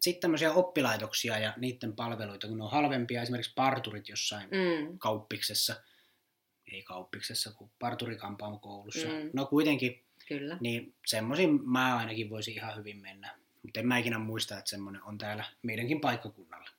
sitten 0.00 0.20
tämmöisiä 0.20 0.52
oppilaitoksia 0.52 1.38
ja 1.38 1.54
niiden 1.56 1.92
palveluita, 1.92 2.48
kun 2.48 2.58
ne 2.58 2.64
on 2.64 2.70
halvempia, 2.70 3.22
esimerkiksi 3.22 3.52
parturit 3.54 4.08
jossain 4.08 4.48
mm. 4.50 4.98
kauppiksessa, 4.98 5.74
ei 6.72 6.82
kauppiksessa, 6.82 7.52
kuin 7.52 7.70
parturikampaamo 7.78 8.58
koulussa. 8.58 9.08
Mm. 9.08 9.30
No 9.32 9.46
kuitenkin, 9.46 10.04
Kyllä. 10.28 10.56
niin 10.60 10.94
semmoisin 11.06 11.70
mä 11.70 11.96
ainakin 11.96 12.30
voisin 12.30 12.54
ihan 12.54 12.76
hyvin 12.76 12.98
mennä. 12.98 13.34
Mutta 13.62 13.80
en 13.80 13.86
mä 13.86 13.98
ikinä 13.98 14.18
muista, 14.18 14.58
että 14.58 14.70
semmoinen 14.70 15.02
on 15.02 15.18
täällä 15.18 15.44
meidänkin 15.62 16.00
paikkakunnalla. 16.00 16.70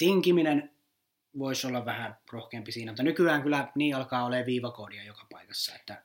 Tinkiminen 0.00 0.70
voisi 1.38 1.66
olla 1.66 1.84
vähän 1.84 2.16
rohkeampi 2.32 2.72
siinä, 2.72 2.92
mutta 2.92 3.02
nykyään 3.02 3.42
kyllä 3.42 3.72
niin 3.74 3.96
alkaa 3.96 4.24
olemaan 4.24 4.46
viivakoodia 4.46 5.04
joka 5.04 5.26
paikassa, 5.30 5.74
että 5.74 6.04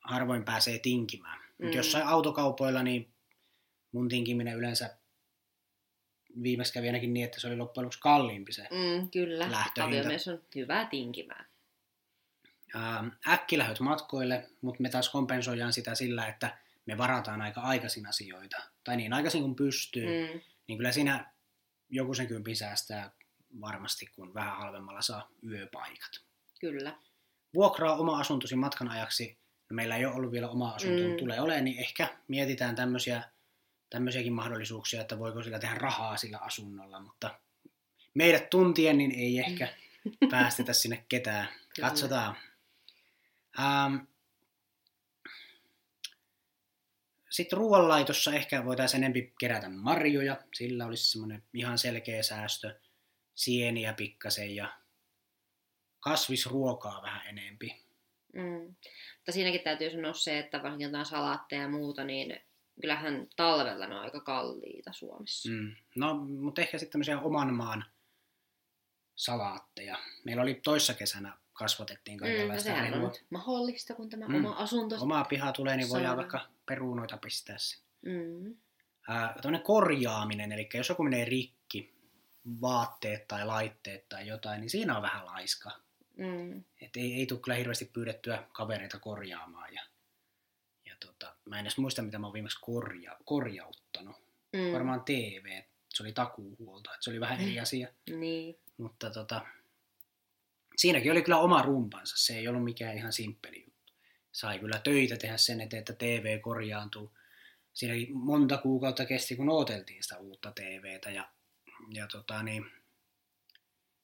harvoin 0.00 0.44
pääsee 0.44 0.78
tinkimään. 0.78 1.38
Mm. 1.38 1.64
Mutta 1.64 1.76
jossain 1.76 2.06
autokaupoilla, 2.06 2.82
niin 2.82 3.12
mun 3.92 4.08
tinkiminen 4.08 4.56
yleensä 4.56 4.96
viimeksi 6.42 6.72
kävi 6.72 6.86
ainakin 6.86 7.14
niin, 7.14 7.24
että 7.24 7.40
se 7.40 7.46
oli 7.46 7.56
loppujen 7.56 7.84
lopuksi 7.84 8.00
kalliimpi 8.00 8.52
se 8.52 8.62
mm, 8.62 9.10
Kyllä, 9.10 9.64
aviomies 9.80 10.28
on 10.28 10.42
hyvä 10.54 10.84
tinkimään. 10.84 11.46
Äkkilähöt 13.28 13.80
matkoille, 13.80 14.50
mutta 14.60 14.82
me 14.82 14.88
taas 14.88 15.08
kompensoidaan 15.08 15.72
sitä 15.72 15.94
sillä, 15.94 16.26
että 16.26 16.58
me 16.86 16.98
varataan 16.98 17.42
aika 17.42 17.60
aikaisin 17.60 18.06
asioita. 18.06 18.56
Tai 18.84 18.96
niin 18.96 19.12
aikaisin 19.12 19.42
kuin 19.42 19.54
pystyy. 19.54 20.06
Mm. 20.06 20.40
Niin 20.66 20.78
kyllä 20.78 20.92
siinä 20.92 21.32
joku 21.88 22.14
sen 22.14 22.26
kympin 22.26 22.56
säästää 22.56 23.10
varmasti, 23.60 24.06
kun 24.06 24.34
vähän 24.34 24.56
halvemmalla 24.56 25.02
saa 25.02 25.28
yöpaikat. 25.48 26.10
Kyllä. 26.60 26.96
Vuokraa 27.54 27.96
oma 27.96 28.18
asuntosi 28.18 28.56
matkan 28.56 28.88
ajaksi. 28.88 29.38
No 29.70 29.74
meillä 29.74 29.96
ei 29.96 30.06
ole 30.06 30.14
ollut 30.14 30.32
vielä 30.32 30.48
oma 30.48 30.70
asunto, 30.70 31.02
mm. 31.02 31.16
tulee 31.16 31.40
olemaan, 31.40 31.64
niin 31.64 31.78
ehkä 31.78 32.18
mietitään 32.28 32.76
tämmöisiä, 32.76 33.22
tämmöisiäkin 33.90 34.32
mahdollisuuksia, 34.32 35.00
että 35.00 35.18
voiko 35.18 35.42
sillä 35.42 35.58
tehdä 35.58 35.74
rahaa 35.74 36.16
sillä 36.16 36.38
asunnolla, 36.38 37.00
mutta 37.00 37.38
meidät 38.14 38.50
tuntien 38.50 38.98
niin 38.98 39.12
ei 39.12 39.38
ehkä 39.38 39.68
päästetä 40.30 40.72
sinne 40.72 41.04
ketään. 41.08 41.48
Katsotaan. 41.80 42.36
Ähm, 43.58 43.96
sitten 47.30 47.56
ruoanlaitossa 47.56 48.32
ehkä 48.32 48.64
voitaisiin 48.64 49.02
enempi 49.02 49.34
kerätä 49.40 49.68
marjoja, 49.68 50.36
sillä 50.54 50.86
olisi 50.86 51.10
semmoinen 51.10 51.42
ihan 51.54 51.78
selkeä 51.78 52.22
säästö, 52.22 52.80
sieniä 53.40 53.92
pikkasen 53.92 54.56
ja 54.56 54.72
kasvisruokaa 56.00 57.02
vähän 57.02 57.26
enempi. 57.26 57.84
Mm. 58.32 58.74
Mutta 59.16 59.32
siinäkin 59.32 59.60
täytyy 59.60 59.90
sanoa 59.90 60.12
se, 60.12 60.38
että 60.38 60.62
varsinkin 60.62 60.84
jotain 60.84 61.06
salaatteja 61.06 61.62
ja 61.62 61.68
muuta, 61.68 62.04
niin 62.04 62.40
kyllähän 62.80 63.26
talvella 63.36 63.86
ne 63.86 63.94
on 63.94 64.00
aika 64.00 64.20
kalliita 64.20 64.92
Suomessa. 64.92 65.48
Mm. 65.50 65.76
No, 65.96 66.14
mutta 66.14 66.60
ehkä 66.60 66.78
sitten 66.78 66.92
tämmöisiä 66.92 67.20
oman 67.20 67.54
maan 67.54 67.84
salaatteja. 69.14 69.98
Meillä 70.24 70.42
oli 70.42 70.54
toissa 70.54 70.94
kesänä 70.94 71.38
kasvatettiin 71.52 72.16
mm, 72.16 72.20
kaikenlaista 72.20 72.70
mm, 72.70 73.00
no 73.00 73.06
on 73.06 73.12
mahdollista, 73.30 73.94
kun 73.94 74.08
tämä 74.08 74.28
mm. 74.28 74.34
oma 74.34 74.56
asunto... 74.56 74.96
Oma 75.00 75.24
piha 75.24 75.52
tulee, 75.52 75.76
niin 75.76 75.88
voidaan 75.88 76.16
vaikka 76.16 76.48
peruunoita 76.66 77.16
pistää 77.16 77.56
sen. 77.58 77.80
Mm. 78.02 78.56
Äh, 79.10 79.62
korjaaminen, 79.62 80.52
eli 80.52 80.68
jos 80.74 80.88
joku 80.88 81.02
menee 81.02 81.24
rikki, 81.24 81.59
vaatteet 82.60 83.28
tai 83.28 83.46
laitteet 83.46 84.08
tai 84.08 84.26
jotain, 84.26 84.60
niin 84.60 84.70
siinä 84.70 84.96
on 84.96 85.02
vähän 85.02 85.26
laiska. 85.26 85.70
Mm. 86.16 86.64
Et 86.80 86.96
ei, 86.96 87.14
ei 87.14 87.26
tule 87.26 87.40
kyllä 87.40 87.56
hirveästi 87.56 87.84
pyydettyä 87.84 88.44
kavereita 88.52 88.98
korjaamaan. 88.98 89.74
Ja, 89.74 89.82
ja 90.86 90.96
tota, 91.06 91.36
mä 91.44 91.58
en 91.58 91.66
edes 91.66 91.78
muista, 91.78 92.02
mitä 92.02 92.18
mä 92.18 92.26
oon 92.26 92.32
viimeksi 92.32 92.58
korja, 92.60 93.16
korjauttanut. 93.24 94.16
Mm. 94.52 94.72
Varmaan 94.72 95.04
TV, 95.04 95.62
se 95.88 96.02
oli 96.02 96.12
takuuhuolto, 96.12 96.90
että 96.90 97.04
se 97.04 97.10
oli 97.10 97.20
vähän 97.20 97.40
eri 97.40 97.60
asia. 97.66 97.88
niin. 98.10 98.58
Mutta 98.76 99.10
tota, 99.10 99.46
siinäkin 100.76 101.12
oli 101.12 101.22
kyllä 101.22 101.38
oma 101.38 101.62
rumpansa, 101.62 102.16
se 102.18 102.38
ei 102.38 102.48
ollut 102.48 102.64
mikään 102.64 102.96
ihan 102.96 103.12
simppeli 103.12 103.64
juttu. 103.64 103.92
Sai 104.32 104.58
kyllä 104.58 104.80
töitä 104.84 105.16
tehdä 105.16 105.36
sen 105.36 105.60
eteen, 105.60 105.80
että 105.80 105.92
TV 105.92 106.40
korjaantuu. 106.40 107.16
Siinä 107.72 107.94
monta 108.12 108.58
kuukautta 108.58 109.06
kesti, 109.06 109.36
kun 109.36 109.48
ooteltiin 109.48 110.02
sitä 110.02 110.18
uutta 110.18 110.52
TVtä 110.52 111.10
ja, 111.10 111.28
ja 111.90 112.06
tota 112.06 112.42
niin, 112.42 112.66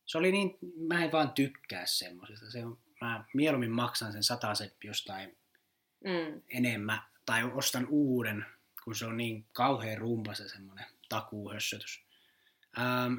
se 0.07 0.19
oli 0.19 0.33
niin, 0.33 0.59
mä 0.77 1.05
en 1.05 1.13
vaan 1.13 1.33
tykkää 1.33 1.87
semmoisesta. 1.87 2.51
Se 2.51 2.65
on, 2.65 2.79
mä 3.01 3.25
mieluummin 3.35 3.71
maksan 3.71 4.13
sen 4.13 4.23
sataisen 4.23 4.71
jostain 4.85 5.39
mm. 6.05 6.43
enemmän 6.49 7.03
tai 7.27 7.45
ostan 7.45 7.87
uuden, 7.89 8.47
kun 8.85 8.95
se 8.95 9.07
on 9.07 9.17
niin 9.17 9.47
kauhean 9.53 9.99
rumpa 9.99 10.35
se 10.35 10.49
semmoinen 10.49 10.87
takuuhössötys. 11.09 12.05
Ähm, 12.79 13.15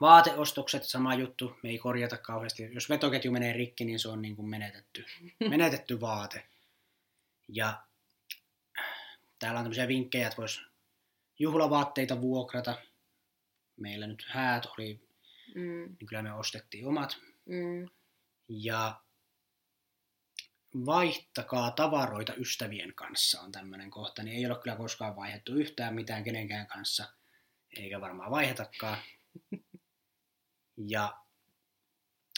vaateostokset, 0.00 0.84
sama 0.84 1.14
juttu, 1.14 1.56
me 1.62 1.68
ei 1.68 1.78
korjata 1.78 2.16
kauheasti. 2.16 2.68
Jos 2.72 2.88
vetoketju 2.88 3.32
menee 3.32 3.52
rikki, 3.52 3.84
niin 3.84 3.98
se 3.98 4.08
on 4.08 4.22
niin 4.22 4.36
kuin 4.36 4.48
menetetty, 4.48 5.04
menetetty 5.50 6.00
vaate. 6.00 6.46
Ja 7.48 7.82
täällä 9.38 9.58
on 9.58 9.64
tämmöisiä 9.64 9.88
vinkkejä, 9.88 10.26
että 10.26 10.36
voisi 10.36 10.60
juhlavaatteita 11.38 12.20
vuokrata. 12.20 12.78
Meillä 13.80 14.06
nyt 14.06 14.24
häät 14.28 14.66
oli, 14.66 15.00
mm. 15.54 15.96
niin 15.98 16.06
kyllä 16.08 16.22
me 16.22 16.32
ostettiin 16.32 16.86
omat. 16.86 17.18
Mm. 17.46 17.88
Ja 18.48 19.00
vaihtakaa 20.86 21.70
tavaroita 21.70 22.34
ystävien 22.34 22.94
kanssa 22.94 23.40
on 23.40 23.52
tämmöinen 23.52 23.90
kohta, 23.90 24.22
niin 24.22 24.36
ei 24.36 24.46
ole 24.46 24.62
kyllä 24.62 24.76
koskaan 24.76 25.16
vaihdettu 25.16 25.54
yhtään 25.54 25.94
mitään 25.94 26.24
kenenkään 26.24 26.66
kanssa, 26.66 27.08
eikä 27.76 28.00
varmaan 28.00 28.30
vaihetakaan. 28.30 28.98
Ja 30.88 31.20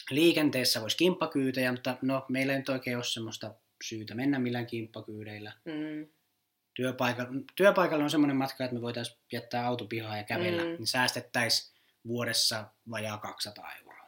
liikenteessä 0.09 0.81
voisi 0.81 0.97
kimppakyytejä, 0.97 1.71
mutta 1.71 1.97
no, 2.01 2.25
meillä 2.29 2.53
ei 2.53 2.59
nyt 2.59 2.69
oikein 2.69 2.97
ole 2.97 3.03
semmoista 3.03 3.55
syytä 3.83 4.15
mennä 4.15 4.39
millään 4.39 4.67
kimppakyydeillä. 4.67 5.53
Mm. 5.65 6.13
Työpaikalla, 6.73 7.31
työpaikalla 7.55 8.03
on 8.03 8.09
semmoinen 8.09 8.37
matka, 8.37 8.63
että 8.63 8.75
me 8.75 8.81
voitaisiin 8.81 9.17
jättää 9.31 9.67
auto 9.67 9.85
pihaan 9.85 10.17
ja 10.17 10.23
kävellä, 10.23 10.63
mm. 10.63 10.69
niin 10.69 10.87
säästettäisiin 10.87 11.73
vuodessa 12.07 12.65
vajaa 12.89 13.17
200 13.17 13.75
euroa. 13.75 14.07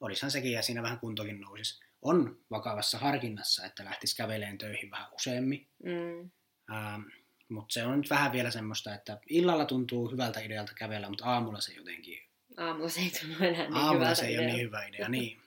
Olisihan 0.00 0.30
sekin 0.30 0.52
ja 0.52 0.62
siinä 0.62 0.82
vähän 0.82 1.00
kuntokin 1.00 1.40
nousisi. 1.40 1.84
On 2.02 2.38
vakavassa 2.50 2.98
harkinnassa, 2.98 3.66
että 3.66 3.84
lähtisi 3.84 4.16
käveleen 4.16 4.58
töihin 4.58 4.90
vähän 4.90 5.12
useammin. 5.12 5.68
Mm. 5.84 6.30
Ähm, 6.76 7.02
mutta 7.48 7.72
se 7.72 7.86
on 7.86 8.00
nyt 8.00 8.10
vähän 8.10 8.32
vielä 8.32 8.50
semmoista, 8.50 8.94
että 8.94 9.18
illalla 9.26 9.64
tuntuu 9.64 10.10
hyvältä 10.10 10.40
idealta 10.40 10.72
kävellä, 10.74 11.08
mutta 11.08 11.24
aamulla 11.24 11.60
se 11.60 11.72
jotenkin 11.72 12.22
Aamulla 12.56 12.88
se 12.88 13.00
ei 13.00 13.10
tunnu 13.20 13.36
enää 13.40 13.62
niin 13.62 13.76
Aamulla 13.76 14.14
se 14.14 14.26
ei 14.26 14.34
idea. 14.34 14.44
ole 14.44 14.52
niin 14.52 14.66
hyvä 14.66 14.84
idea, 14.84 15.08
niin. 15.08 15.42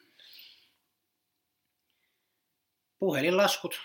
Puhelinlaskut 2.99 3.81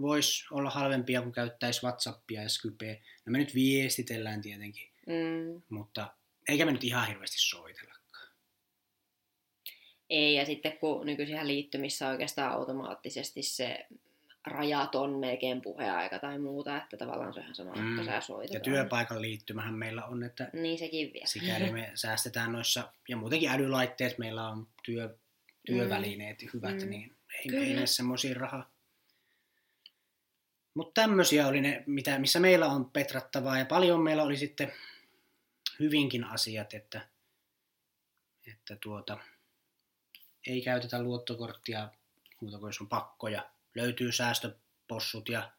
voisi 0.00 0.44
olla 0.50 0.70
halvempia, 0.70 1.22
kun 1.22 1.32
käyttäisi 1.32 1.82
Whatsappia 1.82 2.42
ja 2.42 2.48
Skypeä. 2.48 2.94
No 3.26 3.32
me 3.32 3.38
nyt 3.38 3.54
viestitellään 3.54 4.42
tietenkin, 4.42 4.88
mm. 5.06 5.62
mutta 5.68 6.14
eikä 6.48 6.64
me 6.64 6.72
nyt 6.72 6.84
ihan 6.84 7.08
hirveästi 7.08 7.36
soitellakaan. 7.38 7.96
Ei, 10.10 10.34
ja 10.34 10.46
sitten 10.46 10.78
kun 10.78 11.06
nykyisin 11.06 11.46
liittymissä 11.48 12.08
oikeastaan 12.08 12.52
automaattisesti 12.52 13.42
se 13.42 13.86
rajaton 14.46 15.18
melkein 15.18 15.62
puheaika 15.62 16.18
tai 16.18 16.38
muuta, 16.38 16.76
että 16.76 16.96
tavallaan 16.96 17.34
se 17.34 17.40
on 17.40 17.44
ihan 17.44 17.54
sama, 17.54 17.72
mm. 17.72 17.98
että 17.98 18.12
sä 18.12 18.26
soitat. 18.26 18.54
Ja 18.54 18.60
työpaikan 18.60 19.22
liittymähän 19.22 19.74
meillä 19.74 20.04
on, 20.04 20.22
että 20.22 20.50
niin 20.52 20.78
sekin 20.78 21.12
vielä. 21.12 21.26
sikäli 21.26 21.72
me 21.72 21.90
säästetään 21.94 22.52
noissa, 22.52 22.92
ja 23.08 23.16
muutenkin 23.16 23.48
älylaitteet, 23.48 24.18
meillä 24.18 24.48
on 24.48 24.68
työ, 24.84 25.16
työvälineet 25.66 26.42
mm. 26.42 26.48
hyvät, 26.54 26.82
mm. 26.82 26.90
niin 26.90 27.16
ei, 27.38 27.46
Kyllä. 27.48 27.64
ei 27.64 27.74
mene 27.74 27.86
semmoisia 27.86 28.34
rahaa. 28.34 28.75
Mutta 30.76 31.00
tämmöisiä 31.00 31.46
oli 31.46 31.60
ne, 31.60 31.84
mitä, 31.86 32.18
missä 32.18 32.40
meillä 32.40 32.66
on 32.66 32.90
petrattavaa, 32.90 33.58
ja 33.58 33.64
paljon 33.64 34.00
meillä 34.00 34.22
oli 34.22 34.36
sitten 34.36 34.72
hyvinkin 35.80 36.24
asiat, 36.24 36.74
että, 36.74 37.00
että 38.52 38.76
tuota, 38.76 39.18
ei 40.46 40.62
käytetä 40.62 41.02
luottokorttia 41.02 41.88
muuta 42.40 42.58
kuin 42.58 42.68
jos 42.68 42.80
on 42.80 42.88
pakkoja 42.88 43.50
löytyy 43.74 44.12
säästöpossut 44.12 45.28
ja 45.28 45.50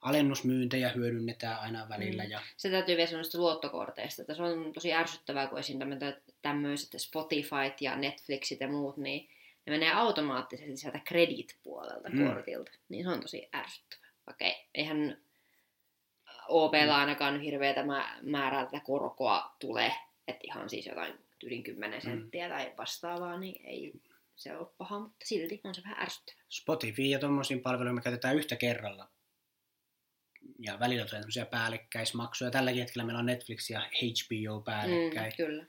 alennusmyyntejä 0.00 0.88
hyödynnetään 0.88 1.60
aina 1.60 1.88
välillä. 1.88 2.24
Mm. 2.24 2.30
Ja... 2.30 2.42
Se 2.56 2.70
täytyy 2.70 2.96
vielä 2.96 3.10
sanoa 3.10 3.24
luottokorteista, 3.34 4.22
että 4.22 4.34
se 4.34 4.42
on 4.42 4.72
tosi 4.72 4.92
ärsyttävää, 4.92 5.46
kun 5.46 5.58
esim. 5.58 5.78
tämmöiset 6.42 7.00
Spotifyt 7.00 7.80
ja 7.80 7.96
Netflixit 7.96 8.60
ja 8.60 8.68
muut, 8.68 8.96
niin 8.96 9.28
ne 9.66 9.70
menee 9.70 9.92
automaattisesti 9.92 10.76
sieltä 10.76 10.98
credit-puolelta 10.98 12.08
mm. 12.08 12.26
kortilta. 12.26 12.72
Niin 12.88 13.04
se 13.04 13.10
on 13.10 13.20
tosi 13.20 13.48
ärsyttävää. 13.54 14.05
Vaikka 14.26 14.44
eihän 14.74 15.18
OPlla 16.48 16.92
mm. 16.92 17.00
ainakaan 17.00 17.40
hirveätä 17.40 17.84
määrää 18.22 18.64
tätä 18.64 18.80
korkoa 18.80 19.56
tule, 19.60 19.92
että 20.28 20.40
ihan 20.44 20.70
siis 20.70 20.86
jotain 20.86 21.14
yli 21.44 21.62
10 21.62 21.98
mm. 21.98 22.02
senttiä 22.02 22.48
mm. 22.48 22.54
tai 22.54 22.72
vastaavaa, 22.78 23.38
niin 23.38 23.66
ei 23.66 23.92
se 24.36 24.56
ole 24.56 24.68
paha, 24.78 24.98
mutta 24.98 25.16
silti 25.24 25.60
on 25.64 25.74
se 25.74 25.82
vähän 25.82 26.02
ärsyttävää. 26.02 26.44
Spotify 26.48 27.02
ja 27.02 27.18
tuommoisiin 27.18 27.60
palveluihin 27.60 27.94
me 27.94 28.00
käytetään 28.00 28.36
yhtä 28.36 28.56
kerralla. 28.56 29.08
Ja 30.58 30.78
välillä 30.80 31.04
tulee 31.04 31.20
tämmöisiä 31.20 31.46
päällekkäismaksuja. 31.46 32.50
Tälläkin 32.50 32.82
hetkellä 32.82 33.04
meillä 33.04 33.18
on 33.18 33.26
Netflix 33.26 33.70
ja 33.70 33.80
HBO 33.80 34.60
päällekkäin. 34.60 35.32
Mm, 35.32 35.36
kyllä. 35.36 35.66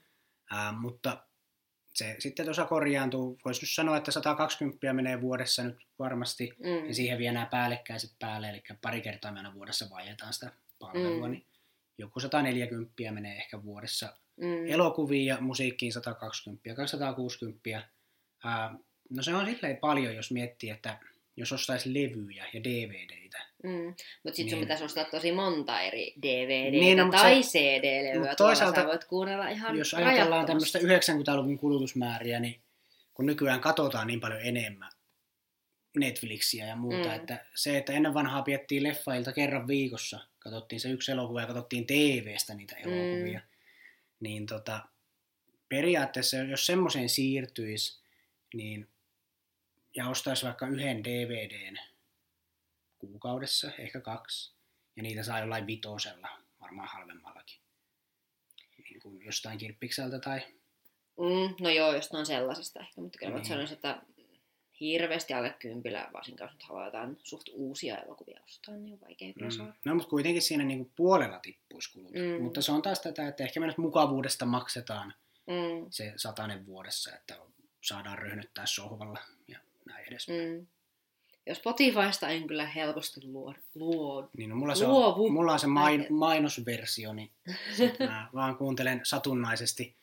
Ää, 0.51 0.71
mutta 0.71 1.26
se 1.97 2.15
sitten 2.19 2.45
tuossa 2.45 2.65
korjaantuu. 2.65 3.37
Voisi 3.45 3.61
nyt 3.61 3.69
sanoa, 3.69 3.97
että 3.97 4.11
120 4.11 4.93
menee 4.93 5.21
vuodessa 5.21 5.63
nyt 5.63 5.77
varmasti. 5.99 6.53
Mm. 6.59 6.87
Ja 6.87 6.93
siihen 6.93 7.17
vielä 7.17 7.33
nämä 7.33 7.45
päällekkäiset 7.45 8.11
päälle. 8.19 8.49
Eli 8.49 8.63
pari 8.81 9.01
kertaa 9.01 9.31
me 9.31 9.39
aina 9.39 9.53
vuodessa 9.53 9.89
vaihdetaan 9.89 10.33
sitä 10.33 10.51
palvelua. 10.79 11.27
Mm. 11.27 11.31
Niin 11.31 11.45
joku 11.97 12.19
140 12.19 12.93
menee 13.11 13.37
ehkä 13.37 13.63
vuodessa 13.63 14.13
mm. 14.35 14.67
elokuviin 14.67 15.25
ja 15.25 15.37
musiikkiin 15.41 15.93
120 15.93 16.75
260 16.75 17.83
Ää, 18.43 18.75
no 19.09 19.23
se 19.23 19.35
on 19.35 19.45
silleen 19.45 19.77
paljon, 19.77 20.15
jos 20.15 20.31
miettii, 20.31 20.69
että 20.69 20.99
jos 21.37 21.51
ostaisi 21.51 21.93
levyjä 21.93 22.45
ja 22.53 22.63
DVDitä. 22.63 23.37
Mm. 23.63 23.71
Mutta 23.71 23.97
sitten 24.23 24.45
niin, 24.45 24.49
sun 24.49 24.59
pitäisi 24.59 24.83
ostaa 24.83 25.05
tosi 25.05 25.31
monta 25.31 25.81
eri 25.81 26.13
DVDtä 26.21 26.71
niin, 26.71 26.97
no, 26.97 27.11
tai 27.11 27.43
se, 27.43 27.59
CD-levyä. 27.59 28.35
Toisaalta 28.35 28.85
voit 28.85 29.03
kuunnella 29.03 29.47
ihan 29.47 29.77
Jos 29.77 29.93
ajatellaan 29.93 30.45
tämmöistä 30.45 30.79
90-luvun 30.79 31.57
kulutusmääriä, 31.57 32.39
niin 32.39 32.61
kun 33.13 33.25
nykyään 33.25 33.61
katsotaan 33.61 34.07
niin 34.07 34.19
paljon 34.19 34.41
enemmän 34.41 34.91
Netflixiä 35.99 36.65
ja 36.65 36.75
muuta, 36.75 37.07
mm. 37.07 37.15
että 37.15 37.45
se, 37.55 37.77
että 37.77 37.93
ennen 37.93 38.13
vanhaa 38.13 38.41
piettiin 38.41 38.83
leffailta 38.83 39.33
kerran 39.33 39.67
viikossa, 39.67 40.19
katsottiin 40.39 40.79
se 40.79 40.89
yksi 40.89 41.11
elokuva 41.11 41.41
ja 41.41 41.47
katsottiin 41.47 41.87
TVstä 41.87 42.53
niitä 42.53 42.75
elokuvia, 42.75 43.39
mm. 43.39 43.45
niin 44.19 44.45
tota, 44.45 44.79
periaatteessa 45.69 46.37
jos 46.37 46.65
semmoiseen 46.65 47.09
siirtyisi, 47.09 48.01
niin, 48.53 48.87
ja 49.97 50.09
ostaisi 50.09 50.45
vaikka 50.45 50.67
yhden 50.67 51.03
DVDn 51.03 51.77
kuukaudessa, 52.97 53.71
ehkä 53.79 54.01
kaksi, 54.01 54.55
ja 54.95 55.03
niitä 55.03 55.23
saa 55.23 55.39
jollain 55.39 55.67
vitosella, 55.67 56.29
varmaan 56.61 56.89
halvemmallakin. 56.93 57.61
Niin 58.77 59.01
kuin 59.01 59.25
jostain 59.25 59.57
kirppikseltä 59.57 60.19
tai... 60.19 60.39
Mm, 61.19 61.63
no 61.63 61.69
joo, 61.69 61.93
jostain 61.93 62.25
sellaisesta 62.25 62.79
ehkä, 62.79 63.01
mutta 63.01 63.19
kyllä 63.19 63.35
niin. 63.35 63.45
sanoisin, 63.45 63.75
että 63.75 64.01
hirveästi 64.79 65.33
alle 65.33 65.55
kympillä, 65.59 66.09
varsinkaan 66.13 66.47
jos 66.49 66.53
nyt 66.53 66.63
haluaa 66.63 66.85
jotain 66.85 67.19
suht 67.23 67.49
uusia 67.53 67.97
elokuvia 67.97 68.39
ostaa, 68.43 68.75
niin 68.75 68.93
on 68.93 69.01
vaikea 69.01 69.33
kyllä 69.33 69.65
Mm. 69.65 69.73
No, 69.85 69.95
mutta 69.95 70.09
kuitenkin 70.09 70.41
siinä 70.41 70.63
niinku 70.63 70.91
puolella 70.95 71.39
tippuisi 71.39 71.93
kulut. 71.93 72.11
Mm. 72.11 72.43
Mutta 72.43 72.61
se 72.61 72.71
on 72.71 72.81
taas 72.81 72.99
tätä, 72.99 73.27
että 73.27 73.43
ehkä 73.43 73.59
me 73.59 73.67
nyt 73.67 73.77
mukavuudesta 73.77 74.45
maksetaan 74.45 75.13
Mm, 75.47 75.87
se 75.89 76.13
satanen 76.15 76.65
vuodessa, 76.65 77.15
että 77.15 77.37
saadaan 77.83 78.19
ryhnyttää 78.19 78.65
sohvalla 78.65 79.19
ja 79.47 79.59
näin 79.87 80.07
edespäin. 80.07 80.49
mm. 80.59 80.67
Jos 81.45 81.57
Spotifysta 81.57 82.29
en 82.29 82.47
kyllä 82.47 82.65
helposti 82.67 83.21
luo, 83.23 83.53
luo 83.75 84.29
Niin 84.37 84.49
no, 84.49 84.55
mulla, 84.55 84.75
se 84.75 84.87
Luovu. 84.87 85.25
on, 85.25 85.33
mulla 85.33 85.53
on 85.53 85.59
se 85.59 85.67
main, 85.67 86.05
mainosversio, 86.09 87.13
niin 87.13 87.31
mä 87.99 88.29
vaan 88.33 88.57
kuuntelen 88.57 88.99
satunnaisesti 89.03 89.95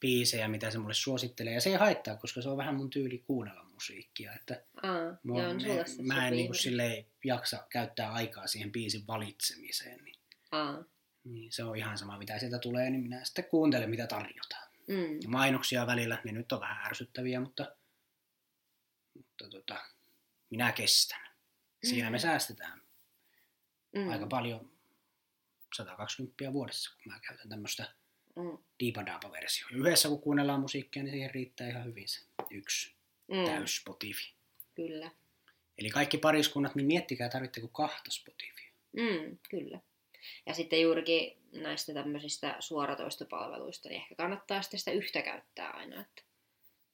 biisejä, 0.00 0.48
mitä 0.48 0.70
se 0.70 0.78
mulle 0.78 0.94
suosittelee. 0.94 1.54
Ja 1.54 1.60
se 1.60 1.70
ei 1.70 1.76
haittaa, 1.76 2.16
koska 2.16 2.42
se 2.42 2.48
on 2.48 2.56
vähän 2.56 2.74
mun 2.74 2.90
tyyli 2.90 3.18
kuunnella 3.18 3.64
musiikkia. 3.64 4.32
Että 4.32 4.62
Aa, 4.82 5.16
mua, 5.22 5.42
joo, 5.42 5.52
no 5.52 5.60
sulle 5.60 5.86
se 5.86 6.02
mä 6.02 6.14
en 6.14 6.20
sopii 6.22 6.30
niinku 6.36 6.52
hyvin. 6.52 6.62
silleen 6.62 7.06
jaksa 7.24 7.66
käyttää 7.70 8.12
aikaa 8.12 8.46
siihen 8.46 8.72
biisin 8.72 9.06
valitsemiseen. 9.06 10.04
Niin, 10.04 10.14
Aa, 10.52 10.84
niin 11.24 11.52
se 11.52 11.64
on 11.64 11.76
ihan 11.76 11.98
sama, 11.98 12.18
mitä 12.18 12.38
sieltä 12.38 12.58
tulee, 12.58 12.90
niin 12.90 13.02
minä 13.02 13.24
sitten 13.24 13.44
kuuntelen, 13.44 13.90
mitä 13.90 14.06
tarjotaan. 14.06 14.68
mm, 14.88 15.14
Ja 15.22 15.28
mainoksia 15.28 15.86
välillä, 15.86 16.18
ne 16.24 16.32
nyt 16.32 16.52
on 16.52 16.60
vähän 16.60 16.86
ärsyttäviä, 16.86 17.40
mutta, 17.40 17.76
mutta 19.14 19.48
tota, 19.50 19.84
minä 20.50 20.72
kestän. 20.72 21.28
Siinä 21.84 22.10
me 22.10 22.18
säästetään 22.18 22.82
mm, 23.96 24.08
aika 24.08 24.26
paljon 24.26 24.70
120 25.76 26.52
vuodessa, 26.52 26.90
kun 26.94 27.12
mä 27.12 27.20
käytän 27.20 27.48
tämmöistä 27.48 27.94
mm, 28.36 28.58
diipadaapa-versiota. 28.80 29.74
Yhdessä 29.74 30.08
kun 30.08 30.20
kuunnellaan 30.20 30.60
musiikkia, 30.60 31.02
niin 31.02 31.12
siihen 31.12 31.30
riittää 31.30 31.68
ihan 31.68 31.84
hyvin 31.84 32.08
se 32.08 32.20
yksi 32.50 32.94
mm, 33.28 33.44
täys 33.44 33.76
Spotify. 33.76 34.34
Kyllä. 34.74 35.10
Eli 35.78 35.90
kaikki 35.90 36.18
pariskunnat, 36.18 36.74
niin 36.74 36.86
miettikää, 36.86 37.28
tarvitteko 37.28 37.68
kahta 37.68 38.10
Spotifyä. 38.10 38.70
Mm, 38.92 39.38
kyllä. 39.50 39.80
Ja 40.46 40.54
sitten 40.54 40.82
juurikin 40.82 41.38
näistä 41.52 41.94
tämmöisistä 41.94 42.56
suoratoistopalveluista, 42.60 43.88
niin 43.88 44.00
ehkä 44.00 44.14
kannattaa 44.14 44.62
sitten 44.62 44.78
sitä 44.78 44.90
yhtä 44.90 45.22
käyttää 45.22 45.70
aina, 45.70 46.00
että 46.00 46.22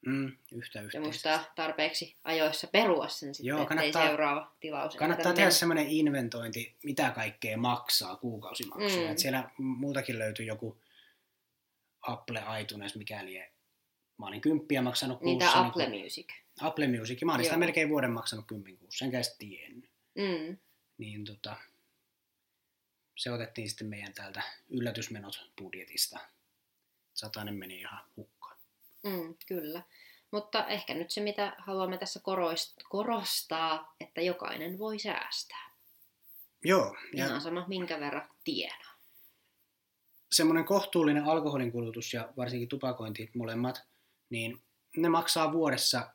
Mm, 0.06 0.36
yhtä 0.52 0.78
ja 0.78 0.82
yhteistä. 0.84 1.06
muistaa 1.06 1.44
tarpeeksi 1.56 2.16
ajoissa 2.24 2.66
perua 2.66 3.08
sen 3.08 3.34
sitten, 3.34 3.48
Joo, 3.48 3.66
kannattaa- 3.66 4.06
seuraava 4.06 4.52
tilaus. 4.60 4.96
Kannattaa 4.96 5.32
tehdä 5.32 5.50
semmoinen 5.50 5.86
inventointi, 5.88 6.76
mitä 6.82 7.10
kaikkea 7.10 7.56
maksaa 7.58 8.16
kuukausimaksuja. 8.16 9.04
Mm. 9.06 9.10
Mm. 9.10 9.16
siellä 9.16 9.50
muutakin 9.58 10.18
löytyy 10.18 10.46
joku 10.46 10.80
Apple 12.02 12.42
iTunes, 12.60 12.96
mikäli 12.96 13.38
mä 14.18 14.26
olin 14.26 14.40
kymppiä 14.40 14.82
maksanut 14.82 15.20
Niitä 15.20 15.44
kuussa. 15.44 15.66
Apple 15.66 15.88
niin 15.88 16.04
Music. 16.04 16.26
kun- 16.26 16.66
Apple 16.66 16.98
Music. 16.98 17.22
Mä 17.22 17.34
olin 17.34 17.44
sitä 17.44 17.56
melkein 17.56 17.88
vuoden 17.88 18.10
maksanut 18.10 18.46
kymmenkuussa, 18.46 19.04
enkä 19.04 19.16
edes 19.16 19.36
tiennyt. 19.38 19.90
Mm, 20.14 20.56
Niin 20.98 21.24
tota, 21.24 21.56
se 23.16 23.30
otettiin 23.30 23.68
sitten 23.68 23.86
meidän 23.86 24.12
täältä 24.14 24.42
yllätysmenot 24.68 25.50
budjetista. 25.60 26.18
Satanen 27.14 27.54
meni 27.54 27.78
ihan 27.80 28.04
hukkaan. 28.16 28.39
Mm, 29.02 29.34
kyllä. 29.46 29.82
Mutta 30.30 30.66
ehkä 30.66 30.94
nyt 30.94 31.10
se, 31.10 31.20
mitä 31.20 31.54
haluamme 31.58 31.98
tässä 31.98 32.20
korostaa, 32.88 33.94
että 34.00 34.20
jokainen 34.20 34.78
voi 34.78 34.98
säästää. 34.98 35.70
Joo, 36.64 36.96
ja 37.14 37.26
Ihan 37.26 37.40
sama, 37.40 37.64
minkä 37.68 38.00
verran 38.00 38.28
tienaa. 38.44 38.94
semmoinen 40.32 40.64
kohtuullinen 40.64 41.24
alkoholin 41.24 41.72
kulutus 41.72 42.14
ja 42.14 42.32
varsinkin 42.36 42.68
tupakointi 42.68 43.30
molemmat, 43.34 43.82
niin 44.30 44.62
ne 44.96 45.08
maksaa 45.08 45.52
vuodessa 45.52 46.10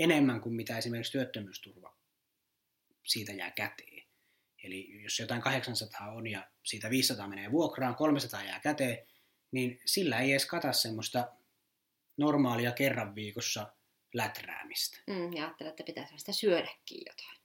enemmän 0.00 0.40
kuin 0.40 0.54
mitä 0.54 0.78
esimerkiksi 0.78 1.12
työttömyysturva 1.12 1.94
siitä 3.04 3.32
jää 3.32 3.50
käteen. 3.50 4.06
Eli 4.64 5.02
jos 5.02 5.18
jotain 5.18 5.42
800 5.42 6.12
on 6.12 6.26
ja 6.26 6.46
siitä 6.64 6.90
500 6.90 7.28
menee 7.28 7.52
vuokraan, 7.52 7.94
300 7.94 8.44
jää 8.44 8.60
käteen, 8.60 9.06
niin 9.50 9.80
sillä 9.84 10.20
ei 10.20 10.30
edes 10.30 10.46
kata 10.46 10.72
semmoista 10.72 11.32
normaalia 12.16 12.72
kerran 12.72 13.14
viikossa 13.14 13.72
läträämistä. 14.14 14.98
Mm, 15.06 15.32
ja 15.32 15.44
ajattelen, 15.44 15.70
että 15.70 15.84
pitäisi 15.84 16.18
sitä 16.18 16.32
syödäkin 16.32 17.02
jotain. 17.06 17.36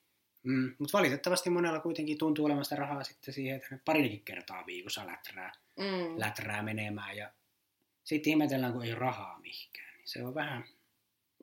Mm, 0.43 0.75
mutta 0.79 0.97
valitettavasti 0.97 1.49
monella 1.49 1.79
kuitenkin 1.79 2.17
tuntuu 2.17 2.45
olevan 2.45 2.63
sitä 2.65 2.75
rahaa 2.75 3.03
sitten 3.03 3.33
siihen, 3.33 3.55
että 3.55 3.67
ne 3.71 3.81
parikin 3.85 4.25
kertaa 4.25 4.65
viikossa 4.65 5.07
läträä, 5.07 5.51
Mm, 5.79 6.19
läträä 6.19 6.61
menemään 6.63 7.17
ja 7.17 7.33
sitten 8.03 8.31
ihmetellään, 8.31 8.73
kun 8.73 8.83
ei 8.83 8.91
ole 8.91 8.99
rahaa 8.99 9.39
mihinkään. 9.39 9.97
Niin 9.97 10.07
se 10.07 10.23
on 10.23 10.35
vähän... 10.35 10.63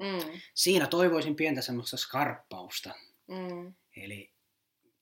mm, 0.01 0.41
Siinä 0.55 0.87
toivoisin 0.87 1.37
pientä 1.37 1.63
semmoista 1.63 1.97
skarppausta. 1.97 2.95
mm, 3.29 3.75
Eli 3.97 4.33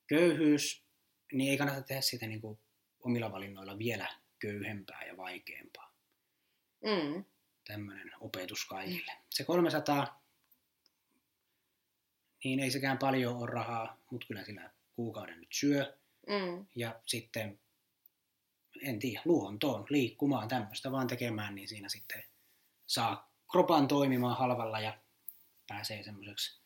köyhyys, 0.07 0.85
niin 1.33 1.51
ei 1.51 1.59
kannata 1.59 1.83
tehdä 1.83 2.01
sitä 2.01 2.27
niin 2.27 2.41
kuin 2.41 2.59
omilla 3.01 3.33
valinnoilla 3.33 3.79
vielä 3.79 4.09
köyhempää 4.39 5.05
ja 5.07 5.17
vaikeampaa. 5.17 5.93
mm, 6.85 7.25
Tämmöinen 7.66 8.12
opetus 8.20 8.64
kaikille. 8.64 9.12
Se 9.31 9.44
300, 9.44 10.22
niin 12.44 12.61
ei 12.61 12.70
sekään 12.70 12.98
paljon 12.98 13.37
ole 13.37 13.50
rahaa, 13.50 13.98
mutta 14.11 14.26
kyllä 14.26 14.44
sillä 14.44 14.70
kuukauden 14.96 15.40
nyt 15.40 15.52
syö. 15.52 15.98
mm, 16.29 16.66
Ja 16.76 17.00
sitten, 17.07 17.61
en 18.83 18.98
tiedä, 18.98 19.22
luontoon, 19.24 19.87
liikkumaan, 19.90 20.48
tämmöistä 20.48 20.92
vaan 20.92 21.07
tekemään, 21.07 21.55
niin 21.55 21.68
siinä 21.68 21.88
sitten 21.88 22.24
saa 22.87 23.31
kropan 23.50 23.88
toimimaan 23.88 24.37
halvalla 24.38 24.81
ja 24.81 24.98
pääsee 25.68 26.02
semmoiseksi 26.02 26.61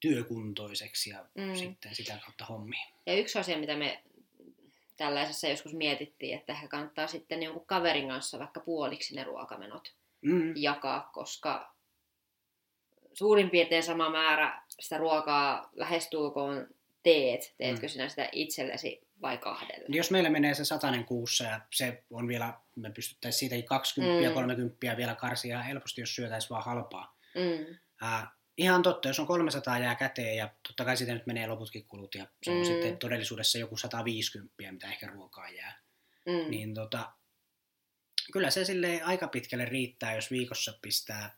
työkuntoiseksi 0.00 1.10
ja 1.10 1.28
Mm. 1.34 1.54
sitten 1.54 1.94
sitä 1.94 2.18
kautta 2.24 2.44
hommiin. 2.44 2.94
Ja 3.06 3.14
yksi 3.14 3.38
asia, 3.38 3.58
mitä 3.58 3.76
me 3.76 4.02
tällaisessa 4.98 5.48
joskus 5.48 5.74
mietittiin, 5.74 6.38
että 6.38 6.52
ehkä 6.52 6.68
kannattaa 6.68 7.06
sitten 7.06 7.42
jonkun 7.42 7.66
kaverin 7.66 8.08
kanssa 8.08 8.38
vaikka 8.38 8.60
puoliksi 8.60 9.14
ne 9.16 9.24
ruokamenot 9.24 9.94
Mm. 10.22 10.52
jakaa, 10.56 11.10
koska 11.12 11.74
suurin 13.12 13.50
piirtein 13.50 13.82
sama 13.82 14.10
määrä 14.10 14.62
sitä 14.80 14.98
ruokaa 14.98 15.70
lähestulkoon 15.72 16.66
teet. 17.02 17.54
Teetkö 17.58 17.86
Mm. 17.86 17.88
sinä 17.90 18.08
sitä 18.08 18.28
itsellesi 18.32 19.00
vai 19.22 19.38
kahdelle? 19.38 19.84
Jos 19.88 20.10
meillä 20.10 20.30
menee 20.30 20.54
se 20.54 20.64
satanen 20.64 21.04
kuussa 21.04 21.44
ja 21.44 21.60
se 21.70 22.02
on 22.10 22.28
vielä, 22.28 22.54
me 22.76 22.90
pystyttäisiin 22.90 23.38
siitäkin 23.40 23.64
20 23.64 24.22
ja 24.24 24.30
Mm. 24.30 24.34
30 24.34 24.96
vielä 24.96 25.14
karsia 25.14 25.62
helposti, 25.62 26.00
jos 26.00 26.14
syötäisiin 26.14 26.50
vaan 26.50 26.64
halpaa. 26.64 27.16
Mm, 27.34 27.76
Ää, 28.00 28.30
ihan 28.58 28.82
totta, 28.82 29.08
jos 29.08 29.20
on 29.20 29.26
300 29.26 29.78
jää 29.78 29.94
käteen 29.94 30.36
ja 30.36 30.50
totta 30.68 30.84
kai 30.84 30.96
siitä 30.96 31.14
nyt 31.14 31.26
menee 31.26 31.46
loputkin 31.46 31.84
kulut 31.88 32.14
ja 32.14 32.26
se 32.42 32.50
on 32.50 32.56
Mm. 32.58 32.64
sitten 32.64 32.98
todellisuudessa 32.98 33.58
joku 33.58 33.76
150, 33.76 34.54
mitä 34.72 34.86
ehkä 34.88 35.06
ruokaa 35.06 35.48
jää. 35.50 35.78
mm, 36.26 36.50
Niin 36.50 36.74
tota, 36.74 37.12
kyllä 38.32 38.50
se 38.50 38.64
sille 38.64 39.02
aika 39.02 39.28
pitkälle 39.28 39.64
riittää, 39.64 40.14
jos 40.14 40.30
viikossa 40.30 40.78
pistää 40.82 41.36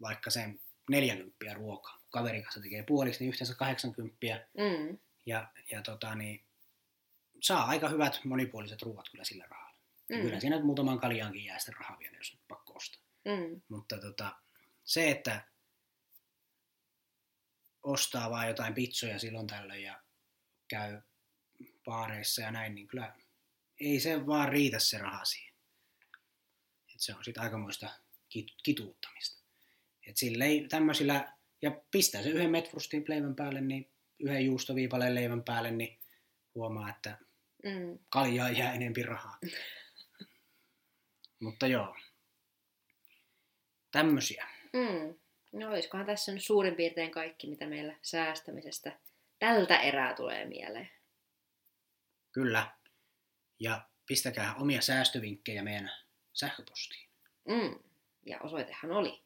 vaikka 0.00 0.30
sen 0.30 0.60
40 0.90 1.54
ruokaa. 1.54 1.92
Kun 1.98 2.10
Kaverin 2.10 2.42
kanssa 2.42 2.60
tekee 2.60 2.82
puoliksi, 2.82 3.20
niin 3.20 3.28
yhteensä 3.28 3.54
80 3.54 4.16
mm, 4.58 4.98
ja, 5.26 5.48
ja 5.70 5.82
tota, 5.82 6.14
niin, 6.14 6.44
saa 7.40 7.64
aika 7.66 7.88
hyvät 7.88 8.20
monipuoliset 8.24 8.82
ruoat 8.82 9.08
kyllä 9.08 9.24
sillä 9.24 9.44
rahalla. 9.50 9.78
Mm. 10.08 10.20
Kyllä 10.20 10.40
siinä 10.40 10.56
nyt 10.56 10.64
muutaman 10.64 11.00
kaljaankin 11.00 11.44
jää 11.44 11.58
sitten 11.58 11.74
rahaa 11.80 11.98
vielä, 11.98 12.16
jos 12.16 12.32
nyt 12.32 12.40
pakko 12.48 12.72
ostaa. 12.74 13.02
mm, 13.24 13.60
Mutta 13.68 13.98
tota, 13.98 14.36
se, 14.84 15.10
että 15.10 15.44
ostaa 17.86 18.30
vaan 18.30 18.48
jotain 18.48 18.74
pizzoja 18.74 19.18
silloin 19.18 19.46
tällöin 19.46 19.82
ja 19.82 20.02
käy 20.68 21.00
baareissa 21.84 22.42
ja 22.42 22.50
näin, 22.50 22.74
niin 22.74 22.86
kyllä 22.86 23.14
ei 23.80 24.00
se 24.00 24.26
vaan 24.26 24.48
riitä 24.48 24.78
se 24.78 24.98
raha 24.98 25.24
siihen. 25.24 25.54
Et 26.94 27.00
se 27.00 27.14
on 27.14 27.24
sitten 27.24 27.42
aikamoista 27.42 27.86
kit- 28.36 28.56
kituuttamista. 28.62 29.42
Et 30.06 30.16
silleen 30.16 30.68
tämmöisillä, 30.68 31.32
ja 31.62 31.80
pistää 31.90 32.22
se 32.22 32.28
yhden 32.28 32.50
metfrustin 32.50 33.04
leivän 33.08 33.34
päälle, 33.34 33.60
niin 33.60 33.90
yhden 34.18 34.44
juustoviipaleen 34.44 35.14
leivän 35.14 35.44
päälle, 35.44 35.70
niin 35.70 35.98
huomaa, 36.54 36.90
että 36.90 37.18
mm. 37.64 37.98
kaljaa 38.08 38.50
jää 38.50 38.72
enempi 38.72 39.02
rahaa. 39.02 39.38
Mutta 41.42 41.66
joo, 41.66 41.96
tämmöisiä. 43.90 44.48
Mm. 44.72 45.25
No 45.52 45.68
olisikohan 45.68 46.06
tässä 46.06 46.32
nyt 46.32 46.44
suurin 46.44 46.74
piirtein 46.74 47.10
kaikki, 47.10 47.46
mitä 47.46 47.66
meillä 47.66 47.96
säästämisestä 48.02 48.98
tältä 49.38 49.76
erää 49.76 50.14
tulee 50.14 50.44
mieleen. 50.44 50.90
Kyllä. 52.32 52.70
Ja 53.58 53.88
pistäkää 54.06 54.54
omia 54.54 54.80
säästövinkkejä 54.80 55.62
meidän 55.62 55.90
sähköpostiin. 56.32 57.08
Mm. 57.48 57.78
Ja 58.26 58.40
osoitehan 58.40 58.90
oli 58.90 59.22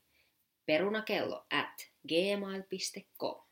perunakello 0.67 1.47
at 1.51 1.91
gmail.com. 2.09 3.43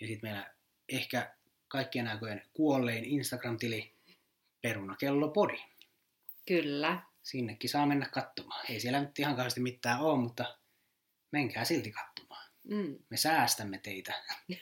Ja 0.00 0.06
sitten 0.06 0.30
meillä 0.30 0.54
ehkä 0.88 1.34
kaikkien 1.68 2.08
aikojen 2.08 2.42
kuollein 2.52 3.04
Instagram-tili 3.04 3.94
perunakellopodi. 4.62 5.58
Kyllä. 6.48 7.02
Sinnekin 7.22 7.70
saa 7.70 7.86
mennä 7.86 8.08
katsomaan. 8.08 8.66
Ei 8.70 8.80
siellä 8.80 9.00
nyt 9.00 9.18
ihan 9.18 9.34
kauheasti 9.36 9.60
mitään 9.60 10.00
ole, 10.00 10.18
mutta 10.18 10.58
menkää 11.32 11.64
silti 11.64 11.92
katsomaan. 11.92 12.50
Mm. 12.64 12.98
Me 13.10 13.16
säästämme 13.16 13.78
teitä 13.78 14.14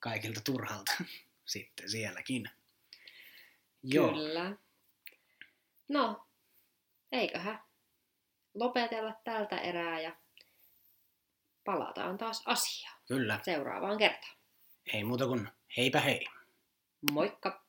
kaikilta 0.00 0.40
turhalta 0.40 0.92
sitten 1.44 1.90
sielläkin. 1.90 2.50
Joo. 3.82 4.08
Kyllä. 4.08 4.56
No, 5.88 6.28
eiköhän 7.12 7.62
lopetella 8.54 9.20
tältä 9.24 9.58
erää 9.58 10.00
ja 10.00 10.16
palataan 11.64 12.18
taas 12.18 12.42
asiaan. 12.46 13.00
Kyllä. 13.08 13.40
Seuraavaan 13.42 13.98
kertaan. 13.98 14.36
Ei 14.92 15.04
muuta 15.04 15.26
kuin 15.26 15.48
heipä 15.76 16.00
hei. 16.00 16.26
Moikka! 17.12 17.67